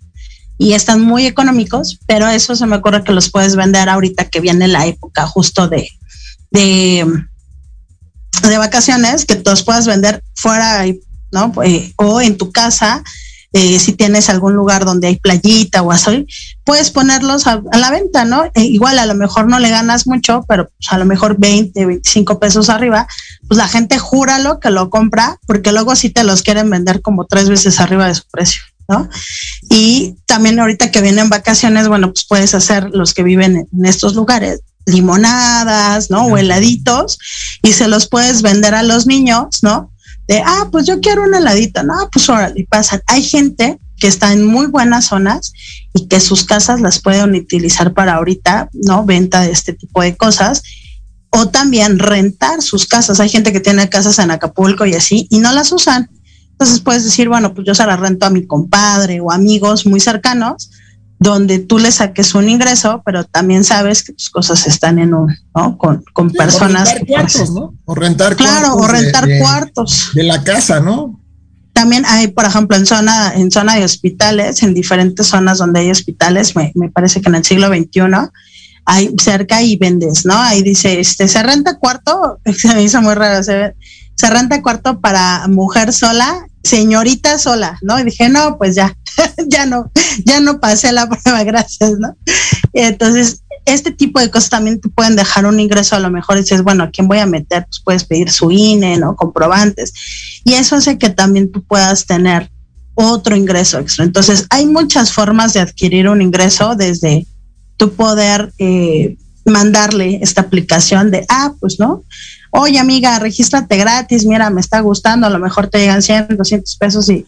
[0.59, 4.41] y están muy económicos, pero eso se me ocurre que los puedes vender ahorita que
[4.41, 5.89] viene la época justo de,
[6.51, 7.05] de,
[8.43, 10.85] de vacaciones, que los puedas vender fuera,
[11.33, 11.53] ¿no?
[11.65, 13.03] Eh, o en tu casa,
[13.57, 16.27] eh, si tienes algún lugar donde hay playita o así,
[16.65, 18.51] puedes ponerlos a, la venta, ¿no?
[18.53, 21.87] E igual a lo mejor no le ganas mucho, pero pues, a lo mejor 20,
[21.87, 23.07] 25 pesos arriba,
[23.47, 27.27] pues la gente júralo que lo compra, porque luego sí te los quieren vender como
[27.27, 28.65] tres veces arriba de su precio.
[28.89, 29.09] ¿no?
[29.71, 34.17] Y también ahorita que vienen vacaciones, bueno, pues puedes hacer los que viven en estos
[34.17, 36.27] lugares, limonadas, ¿no?
[36.27, 37.19] O heladitos,
[37.63, 39.94] y se los puedes vender a los niños, ¿no?
[40.27, 43.03] De, ah, pues yo quiero un heladito, no, pues y pasan.
[43.07, 45.53] Hay gente que está en muy buenas zonas
[45.93, 49.05] y que sus casas las pueden utilizar para ahorita, ¿no?
[49.05, 50.63] Venta de este tipo de cosas.
[51.31, 53.21] O también rentar sus casas.
[53.21, 56.09] Hay gente que tiene casas en Acapulco y así y no las usan.
[56.53, 59.99] Entonces puedes decir, bueno, pues yo se la rento a mi compadre o amigos muy
[59.99, 60.71] cercanos,
[61.25, 65.35] donde tú le saques un ingreso, pero también sabes que tus cosas están en un,
[65.57, 65.77] ¿no?
[65.79, 66.91] Con, con personas.
[66.91, 67.75] O rentar cuartos, ¿no?
[67.87, 70.11] O rentar Claro, o rentar cuartos.
[70.15, 71.21] De la casa, ¿no?
[71.73, 75.91] También hay, por ejemplo, en zona, en zona de hospitales, en diferentes zonas donde hay
[75.91, 78.01] hospitales, me, me parece que en el siglo XXI,
[78.85, 80.37] hay cerca y vendes, ¿no?
[80.37, 83.75] Ahí dice, este, se renta cuarto, se me hizo muy raro, se,
[84.15, 87.99] se renta cuarto para mujer sola, señorita sola, ¿no?
[88.01, 88.97] Y dije, no, pues ya,
[89.47, 89.93] ya no,
[90.25, 92.17] ya no pasé la prueba, gracias, ¿no?
[92.73, 96.63] entonces, este tipo de cosas también te pueden dejar un ingreso, a lo mejor dices,
[96.63, 97.65] bueno, ¿a quién voy a meter?
[97.65, 99.17] Pues puedes pedir su INE, ¿no?
[99.17, 99.93] Comprobantes.
[100.45, 102.51] Y eso hace que también tú puedas tener
[102.95, 104.05] otro ingreso extra.
[104.05, 107.27] Entonces, hay muchas formas de adquirir un ingreso desde
[107.79, 112.03] tu poder eh, mandarle esta aplicación de, ah, pues no,
[112.51, 116.77] oye amiga, regístrate gratis, mira, me está gustando, a lo mejor te llegan 100, 200
[116.77, 117.27] pesos y,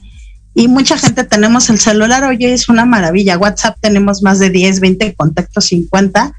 [0.54, 4.80] y mucha gente tenemos el celular, oye, es una maravilla, WhatsApp tenemos más de 10,
[4.80, 6.32] 20 contactos, 50,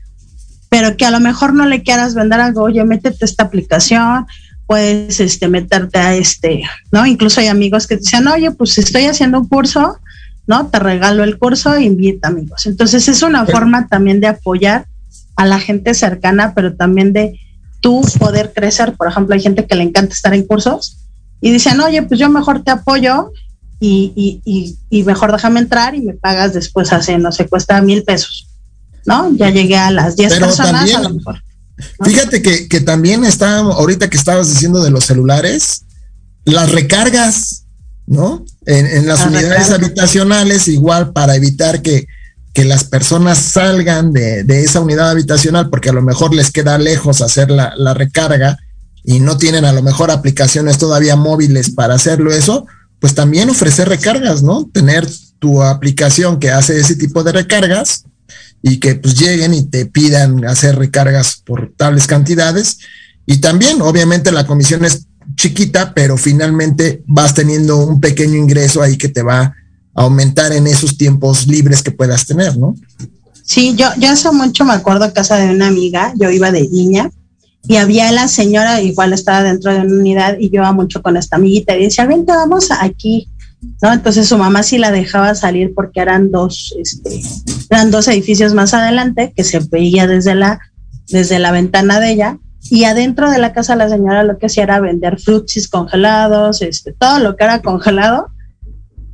[0.69, 4.25] pero que a lo mejor no le quieras vender algo, oye, métete esta aplicación,
[4.65, 7.05] puedes este, meterte a este, ¿no?
[7.05, 9.97] Incluso hay amigos que dicen, oye, pues estoy haciendo un curso,
[10.45, 10.67] ¿no?
[10.67, 12.65] Te regalo el curso invita amigos.
[12.65, 14.85] Entonces es una forma también de apoyar
[15.37, 17.39] a la gente cercana, pero también de
[17.79, 18.93] tú poder crecer.
[18.97, 20.97] Por ejemplo, hay gente que le encanta estar en cursos
[21.39, 23.31] y dicen, oye, pues yo mejor te apoyo
[23.79, 28.03] y, y, y, mejor déjame entrar y me pagas después hace, no sé, cuesta mil
[28.03, 28.47] pesos.
[29.05, 29.31] ¿No?
[29.35, 31.41] Ya llegué a las 10 personas a lo mejor.
[32.03, 35.85] Fíjate que, que también está, ahorita que estabas diciendo de los celulares,
[36.43, 37.65] las recargas,
[38.07, 38.43] ¿no?
[38.65, 42.07] En, las unidades habitacionales, igual para evitar que,
[42.65, 47.51] las personas salgan de, esa unidad habitacional, porque a lo mejor les queda lejos hacer
[47.51, 48.57] la, la recarga
[49.03, 52.65] y no tienen a lo mejor aplicaciones todavía móviles para hacerlo eso,
[52.99, 54.69] pues también ofrecer recargas, ¿no?
[54.73, 55.07] Tener
[55.39, 58.03] tu aplicación que hace ese tipo de recargas
[58.61, 62.79] y que pues lleguen y te pidan hacer recargas por tales cantidades.
[63.25, 65.05] Y también, obviamente, la comisión es
[65.35, 69.53] chiquita, pero finalmente vas teniendo un pequeño ingreso ahí que te va
[69.97, 72.75] aumentar en esos tiempos libres que puedas tener, ¿no?
[73.43, 76.69] Sí, yo, yo hace mucho me acuerdo a casa de una amiga, yo iba de
[76.69, 77.09] niña
[77.67, 81.17] y había la señora, igual estaba dentro de una unidad y yo iba mucho con
[81.17, 83.27] esta amiguita y decía, vente, vamos aquí,
[83.81, 83.91] ¿no?
[83.91, 87.19] Entonces su mamá sí la dejaba salir porque eran dos, este,
[87.71, 90.59] eran dos edificios más adelante que se veía desde la,
[91.07, 92.37] desde la ventana de ella
[92.69, 96.93] y adentro de la casa la señora lo que hacía era vender frutsis congelados, este,
[96.93, 98.27] todo lo que era congelado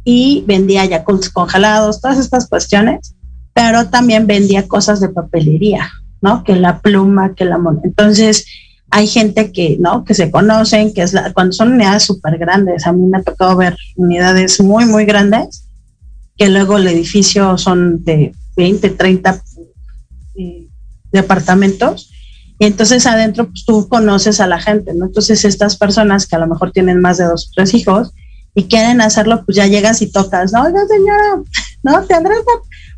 [0.04, 3.16] y vendía yacults congelados, todas estas cuestiones,
[3.54, 5.90] pero también vendía cosas de papelería,
[6.22, 6.44] ¿no?
[6.44, 7.84] Que la pluma, que la moneda.
[7.86, 8.46] Entonces,
[8.90, 10.04] hay gente que, ¿no?
[10.04, 13.24] Que se conocen, que es la, cuando son unidades súper grandes, a mí me ha
[13.24, 15.68] tocado ver unidades muy, muy grandes,
[16.38, 19.42] que luego el edificio son de 20, 30
[20.36, 20.68] eh,
[21.12, 22.12] departamentos,
[22.60, 25.06] y entonces adentro pues, tú conoces a la gente, ¿no?
[25.06, 28.12] Entonces estas personas que a lo mejor tienen más de dos o tres hijos
[28.56, 30.64] y quieren hacerlo, pues ya llegas y tocas, ¿no?
[30.64, 31.42] Oiga, señora,
[31.84, 32.04] ¿no?
[32.04, 32.16] ¿Te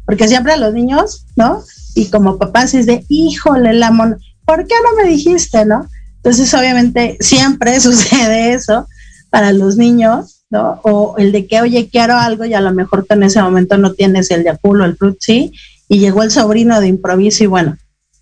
[0.06, 1.64] Porque siempre a los niños, ¿no?
[1.95, 5.88] Y como papás es de, híjole, la mon ¿por qué no me dijiste, no?
[6.18, 8.88] Entonces, obviamente, siempre sucede eso
[9.30, 10.80] para los niños, ¿no?
[10.84, 13.78] O el de que, oye, quiero algo y a lo mejor tú en ese momento
[13.78, 15.51] no tienes el de o el fruit, sí,
[15.88, 17.78] y llegó el sobrino de improviso y bueno,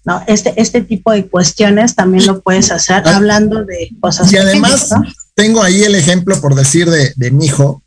[0.06, 0.22] ¿no?
[0.28, 4.32] Este, este tipo de cuestiones también lo puedes hacer ah, hablando de cosas.
[4.34, 4.94] Y además,
[5.36, 7.84] tengo ahí el ejemplo, por decir, de, de mi hijo,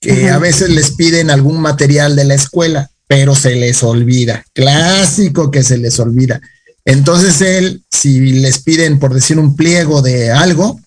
[0.00, 4.44] que a veces les piden algún material de la escuela, pero se les olvida.
[4.52, 6.40] Clásico que se les olvida.
[6.84, 10.80] Entonces él, si les piden, por decir, un pliego de algo,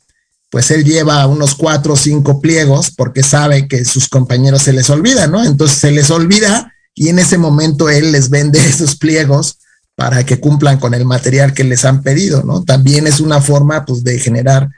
[0.50, 4.90] pues él lleva unos cuatro o cinco pliegos porque sabe que sus compañeros se les
[4.90, 5.44] olvida, ¿no?
[5.44, 9.60] Entonces se les olvida y en ese momento él les vende esos pliegos
[9.96, 12.64] para que cumplan con el material que les han pedido, ¿no?
[12.64, 14.70] También es una forma, pues, de generar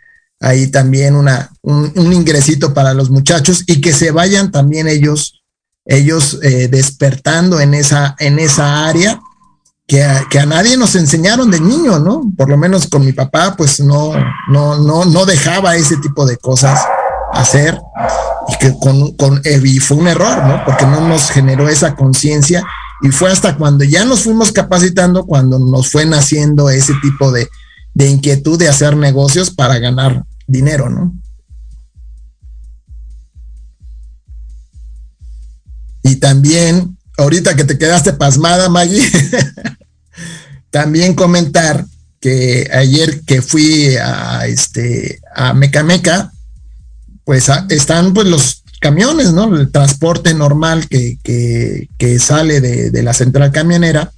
[0.41, 5.43] ahí también una, un, ingresito para los muchachos y que se vayan también ellos,
[5.85, 9.21] ellos eh, despertando en esa, en esa área
[9.87, 12.23] que a, nadie nos enseñaron de niño, ¿no?
[12.37, 14.13] Por lo menos con mi papá, pues no,
[14.47, 16.79] no, no, no dejaba ese tipo de cosas
[17.33, 17.77] hacer
[18.47, 20.63] y que con, con y fue un error, ¿no?
[20.65, 22.63] Porque no nos generó esa conciencia
[23.01, 27.49] y fue hasta cuando ya nos fuimos capacitando, cuando nos fue naciendo ese tipo de,
[27.93, 31.15] de inquietud de hacer negocios para ganar dinero, ¿no?
[36.03, 39.03] Y también, ahorita que te quedaste pasmada, Maggie,
[40.71, 41.85] También comentar
[42.21, 46.31] que ayer que fui a este a Mecameca,
[47.25, 49.53] pues están pues los camiones, ¿no?
[49.55, 54.11] El transporte normal que, que, sale de, la central camionera,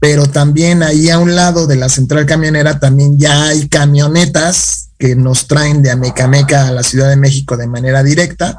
[0.00, 5.16] pero también ahí a un lado de la central camionera también ya hay camionetas que
[5.16, 8.56] nos traen de Amecameca a la Ciudad de México de manera directa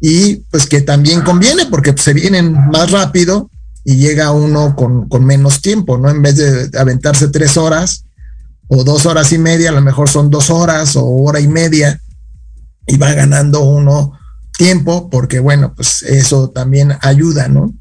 [0.00, 3.50] y pues que también conviene porque se vienen más rápido
[3.84, 6.08] y llega uno con, menos tiempo, ¿no?
[6.08, 8.04] En vez de aventarse tres horas
[8.68, 12.00] o dos horas y media, a lo mejor son dos horas o hora y media
[12.86, 14.12] y va ganando uno
[14.56, 17.74] tiempo porque, bueno, pues eso también ayuda, ¿no?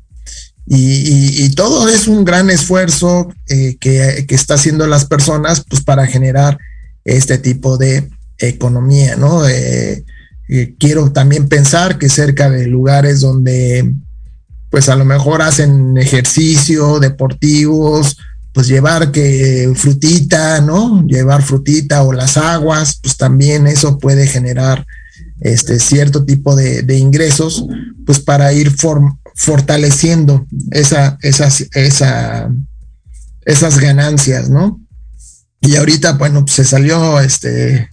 [0.66, 6.08] Y, todo es un gran esfuerzo eh, que, que, está haciendo las personas pues para
[6.08, 6.58] generar
[7.06, 9.48] este tipo de economía, ¿no?
[9.48, 10.04] Eh,
[10.50, 13.94] eh, quiero también pensar que cerca de lugares donde
[14.70, 18.18] pues a lo mejor hacen ejercicio, deportivos,
[18.52, 21.06] pues llevar que frutita, ¿no?
[21.08, 24.86] Llevar frutita o las aguas, pues también eso puede generar
[25.40, 27.66] este cierto tipo de, ingresos,
[28.06, 28.74] pues para ir
[29.36, 32.50] fortaleciendo esa, esas, esa,
[33.46, 34.82] esas ganancias, ¿no?
[35.66, 37.90] Y ahorita, bueno, pues se salió, este,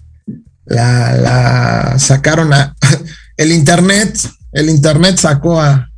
[0.66, 2.76] la, sacaron a,
[3.36, 4.18] el internet,
[4.52, 5.90] el internet sacó a,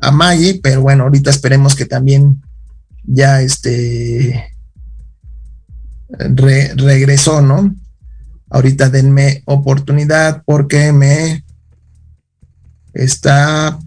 [0.00, 2.42] a Maggie, pero bueno, ahorita esperemos que también
[3.04, 4.52] ya este
[6.18, 7.74] regresó, ¿no?
[8.50, 11.44] Ahorita denme oportunidad porque me
[12.92, 13.78] está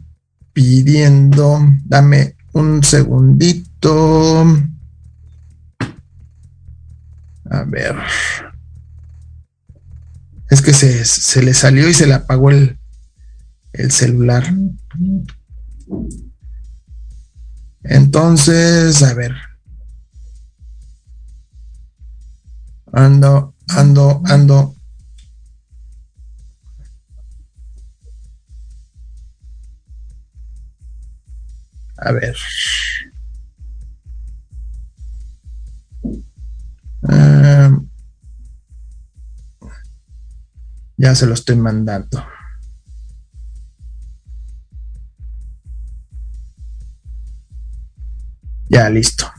[0.54, 4.46] pidiendo, dame un segundito.
[7.50, 7.96] A ver.
[10.50, 12.78] Es que se, se le salió y se le apagó el,
[13.74, 14.44] el celular.
[17.84, 19.34] Entonces, a ver.
[22.92, 24.76] Ando, ando, ando.
[31.98, 32.36] A ver.
[37.10, 37.72] Ah,
[40.98, 42.26] ya se lo estoy mandando.
[48.70, 49.32] Ya, listo.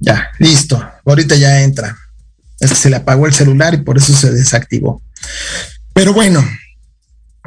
[0.00, 0.82] Ya, listo.
[1.04, 1.96] Ahorita ya entra.
[2.58, 5.02] Es que se le apagó el celular y por eso se desactivó.
[5.94, 6.44] Pero bueno,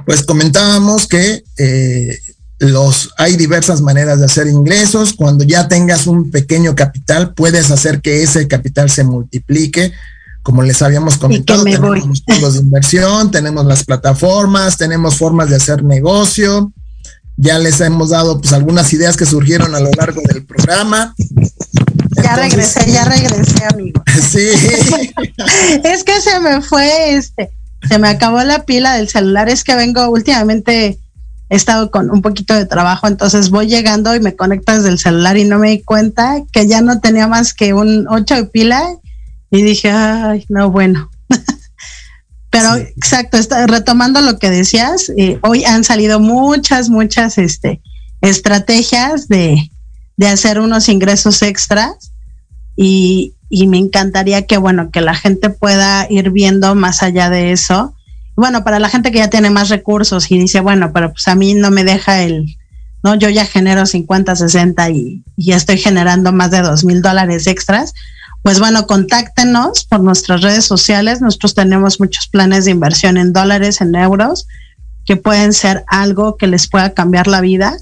[0.05, 2.19] pues comentábamos que eh,
[2.63, 5.13] los, hay diversas maneras de hacer ingresos.
[5.13, 9.91] Cuando ya tengas un pequeño capital, puedes hacer que ese capital se multiplique.
[10.41, 15.83] Como les habíamos comentado, tenemos fondos de inversión, tenemos las plataformas, tenemos formas de hacer
[15.83, 16.71] negocio.
[17.37, 21.15] Ya les hemos dado pues algunas ideas que surgieron a lo largo del programa.
[22.21, 24.03] Ya regresé, ya regresé, amigo.
[24.29, 24.49] Sí.
[25.83, 27.49] es que se me fue este,
[27.87, 29.49] se me acabó la pila del celular.
[29.49, 30.99] Es que vengo últimamente
[31.53, 34.97] he estado con un poquito de trabajo, entonces voy llegando y me conecto desde el
[34.97, 38.45] celular y no me di cuenta que ya no tenía más que un 8 de
[38.45, 38.83] pila
[39.51, 41.11] y dije, ay, no, bueno.
[42.49, 47.83] Pero exacto, está, retomando lo que decías, eh, hoy han salido muchas, muchas este,
[48.21, 49.69] estrategias de,
[50.17, 52.13] de hacer unos ingresos extras
[52.75, 57.51] y, y me encantaría que, bueno, que la gente pueda ir viendo más allá de
[57.51, 57.93] eso
[58.35, 61.35] bueno, para la gente que ya tiene más recursos y dice, bueno, pero pues a
[61.35, 62.57] mí no me deja el,
[63.03, 67.47] no, yo ya genero 50, 60 y, ya estoy generando más de dos mil dólares
[67.47, 67.93] extras.
[68.41, 71.21] Pues bueno, contáctenos por nuestras redes sociales.
[71.21, 74.47] Nosotros tenemos muchos planes de inversión en dólares, en euros,
[75.05, 77.77] que pueden ser algo que les pueda cambiar la vida,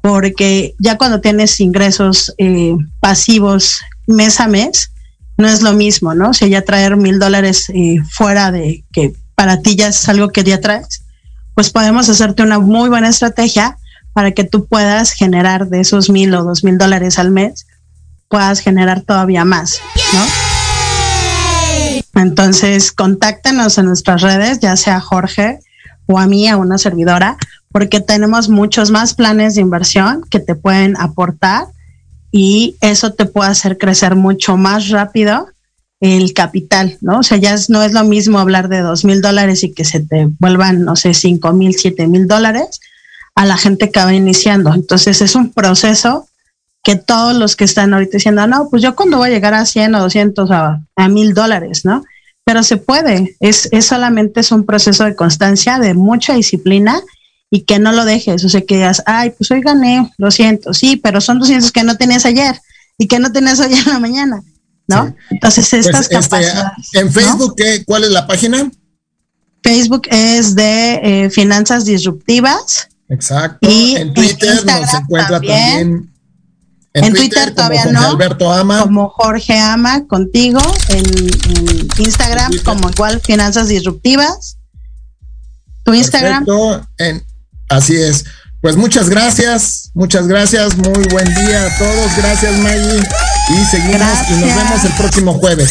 [0.00, 4.90] porque ya cuando tienes ingresos eh, pasivos mes a mes,
[5.36, 6.30] no es lo mismo, ¿no?
[6.30, 10.30] O sea, ya traer mil dólares eh, fuera de que para ti ya es algo
[10.30, 11.04] que ya traes,
[11.54, 13.76] pues podemos hacerte una muy buena estrategia
[14.12, 17.66] para que tú puedas generar de esos mil o dos mil dólares al mes,
[18.28, 19.80] puedas generar todavía más.
[22.14, 25.58] Entonces, contáctenos en nuestras redes, ya sea Jorge
[26.06, 27.36] o a mí, a una servidora,
[27.72, 31.66] porque tenemos muchos más planes de inversión que te pueden aportar
[32.30, 35.48] y eso te puede hacer crecer mucho más rápido
[36.00, 37.20] el capital, ¿no?
[37.20, 40.00] O sea, ya no es lo mismo hablar de dos mil dólares y que se
[40.00, 42.80] te vuelvan, no sé, cinco mil, siete mil dólares
[43.34, 44.74] a la gente que va iniciando.
[44.74, 46.28] Entonces es un proceso
[46.82, 49.64] que todos los que están ahorita diciendo, no, pues yo cuando voy a llegar a
[49.64, 52.04] 100 o 200 a, mil dólares, ¿no?
[52.44, 57.00] Pero se puede, es, es solamente es un proceso de constancia, de mucha disciplina
[57.50, 60.96] y que no lo dejes, o sea, que digas, ay, pues hoy gané 200, sí,
[60.96, 62.60] pero son 200 que no tenías ayer
[62.98, 64.42] y que no tenías ayer en la mañana
[64.86, 65.14] ¿no?
[65.30, 67.56] Entonces, pues, estas este, ¿En Facebook
[67.86, 68.70] cuál es la página?
[69.62, 72.88] Facebook es de eh, Finanzas Disruptivas.
[73.08, 73.68] Exacto.
[73.68, 76.10] Y en Twitter nos encuentra también.
[76.92, 78.10] En, Twitter, todavía no.
[78.10, 78.82] Alberto Ama.
[78.82, 80.60] Como Jorge Ama contigo.
[80.90, 81.04] En,
[81.98, 84.58] Instagram como igual Finanzas Disruptivas.
[85.84, 86.46] Tu Instagram.
[86.98, 87.24] En,
[87.68, 88.24] así es.
[88.64, 93.02] Pues muchas gracias, muchas gracias, muy buen día a todos, gracias Maggie
[93.50, 95.70] y seguimos y nos vemos el próximo jueves.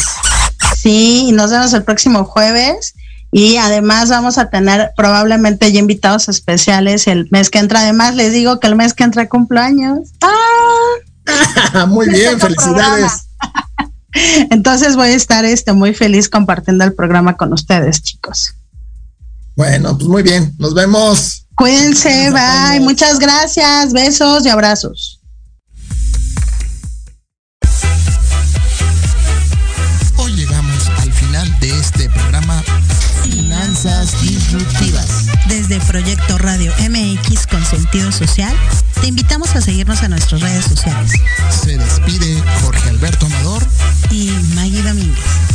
[0.77, 2.93] Sí, nos vemos el próximo jueves
[3.31, 7.79] y además vamos a tener probablemente ya invitados especiales el mes que entra.
[7.79, 10.11] Además les digo que el mes que entra cumpleaños.
[10.21, 11.85] ¡Ah!
[11.87, 13.27] muy bien, felicidades.
[14.51, 18.53] Entonces voy a estar este, muy feliz compartiendo el programa con ustedes, chicos.
[19.55, 21.42] Bueno, pues muy bien, nos vemos.
[21.55, 22.79] Cuídense, bye.
[22.79, 23.93] Muchas gracias.
[23.93, 25.19] Besos y abrazos.
[30.17, 32.63] Hoy llegamos al final de este programa
[33.23, 35.27] Finanzas Disruptivas.
[35.47, 38.55] Desde Proyecto Radio MX con sentido social,
[39.01, 41.13] te invitamos a seguirnos a nuestras redes sociales.
[41.63, 43.63] Se despide Jorge Alberto Amador
[44.09, 45.52] y Maggie Domínguez.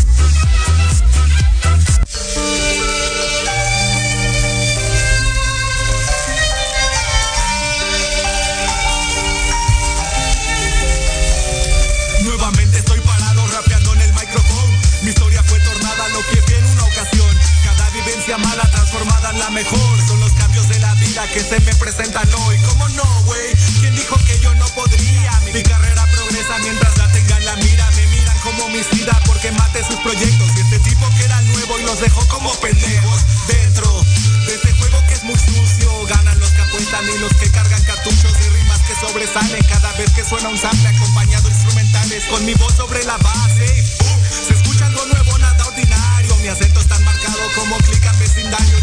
[19.51, 20.07] mejor.
[20.07, 22.57] Son los cambios de la vida que se me presentan hoy.
[22.69, 23.55] ¿Cómo no, güey?
[23.81, 25.41] ¿Quién dijo que yo no podría?
[25.53, 27.91] Mi carrera progresa mientras la tengan la mira.
[27.97, 30.49] Me miran como homicida porque mate sus proyectos.
[30.57, 34.05] Y este tipo que era nuevo y los dejó como pendejos dentro
[34.47, 36.07] de este juego que es muy sucio.
[36.07, 40.11] Ganan los que apuestan y los que cargan cartuchos y rimas que sobresalen cada vez
[40.13, 43.85] que suena un sample acompañado instrumentales con mi voz sobre la base.
[44.47, 46.37] Se escucha algo nuevo, nada ordinario.
[46.37, 48.79] Mi acento es tan marcado como clic en vecindario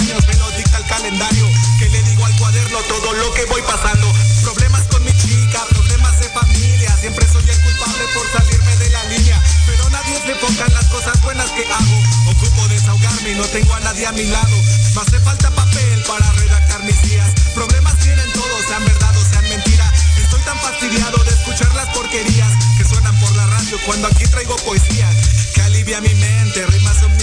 [0.00, 1.46] años, me lo dicta el calendario.
[1.78, 4.12] Que le digo al cuaderno todo lo que voy pasando.
[4.42, 6.96] Problemas con mi chica, problemas de familia.
[6.96, 9.42] Siempre soy el culpable por salirme de la línea.
[9.66, 11.98] Pero nadie se enfoca en las cosas buenas que hago.
[12.30, 14.56] Ocupo desahogarme y no tengo a nadie a mi lado.
[14.94, 17.30] Me hace falta papel para redactar mis días.
[17.54, 19.92] Problemas tienen todos, sean verdad o sean mentira.
[20.16, 24.56] Estoy tan fastidiado de escuchar las porquerías que suenan por la radio cuando aquí traigo
[24.56, 25.08] poesía.
[25.54, 27.17] Que alivia mi mente, rimas omnipotentes.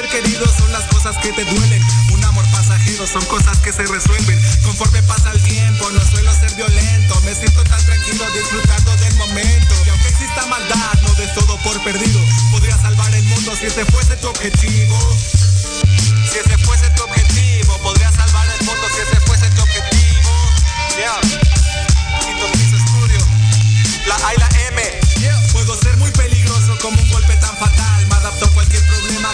[0.00, 1.82] Ser querido son las cosas que te duelen.
[2.12, 4.38] Un amor pasajero son cosas que se resuelven.
[4.62, 7.20] Conforme pasa el tiempo, no suelo ser violento.
[7.22, 9.74] Me siento tan tranquilo disfrutando del momento.
[9.86, 12.20] Y aunque exista maldad, no des todo por perdido.
[12.52, 14.98] Podría salvar el mundo si ese fuese tu objetivo.
[16.30, 20.30] Si ese fuese tu objetivo, podría salvar el mundo si ese fuese tu objetivo.
[20.96, 21.20] Yeah.
[24.06, 24.82] La A y la M.
[25.52, 27.47] Puedo ser muy peligroso como un golpe tan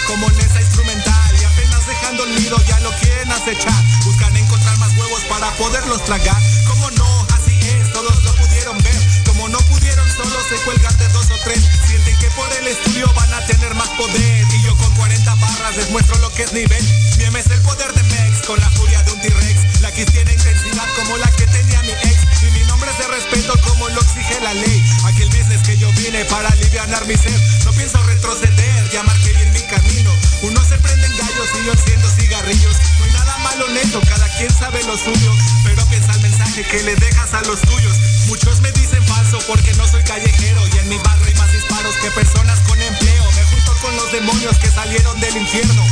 [0.07, 1.37] como en esa instrumental.
[1.41, 3.83] Y apenas dejando el nido ya lo quieren acechar.
[4.05, 6.41] Buscan encontrar más huevos para poderlos tragar.
[6.69, 9.25] Como no, así es, todos lo pudieron ver.
[9.27, 11.61] Como no pudieron, solo se cuelgan de dos o tres.
[11.87, 14.47] Sienten que por el estudio van a tener más poder.
[14.53, 16.85] Y yo con 40 barras les muestro lo que es nivel.
[17.19, 19.81] Mi es el poder de Mex con la furia de un T-Rex.
[19.81, 22.43] La tiene intensidad como la que tenía mi ex.
[22.43, 24.85] Y mi nombre es de respeto como lo exige la ley.
[25.05, 27.39] Aquel business que yo vine para aliviar mi ser.
[27.65, 30.11] No pienso retroceder, ya marqué bien mi camino.
[30.43, 32.77] Unos se prenden gallos y yo enciendo cigarrillos.
[32.99, 35.33] No hay nada malo en eso, cada quien sabe lo suyo.
[35.65, 37.97] Pero piensa el mensaje que le dejas a los tuyos.
[38.27, 40.61] Muchos me dicen falso porque no soy callejero.
[40.69, 43.25] Y en mi barrio hay más disparos que personas con empleo.
[43.33, 45.85] Me junto con los demonios que salieron del infierno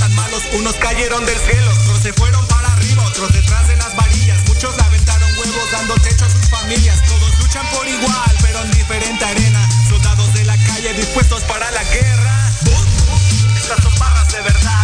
[0.00, 3.94] tan malos, unos cayeron del cielo, otros se fueron para arriba, otros detrás de las
[3.94, 8.70] varillas, muchos aventaron huevos dando techo a sus familias, todos luchan por igual, pero en
[8.72, 12.50] diferente arena, soldados de la calle dispuestos para la guerra.
[13.56, 14.79] Estas son barras de verdad.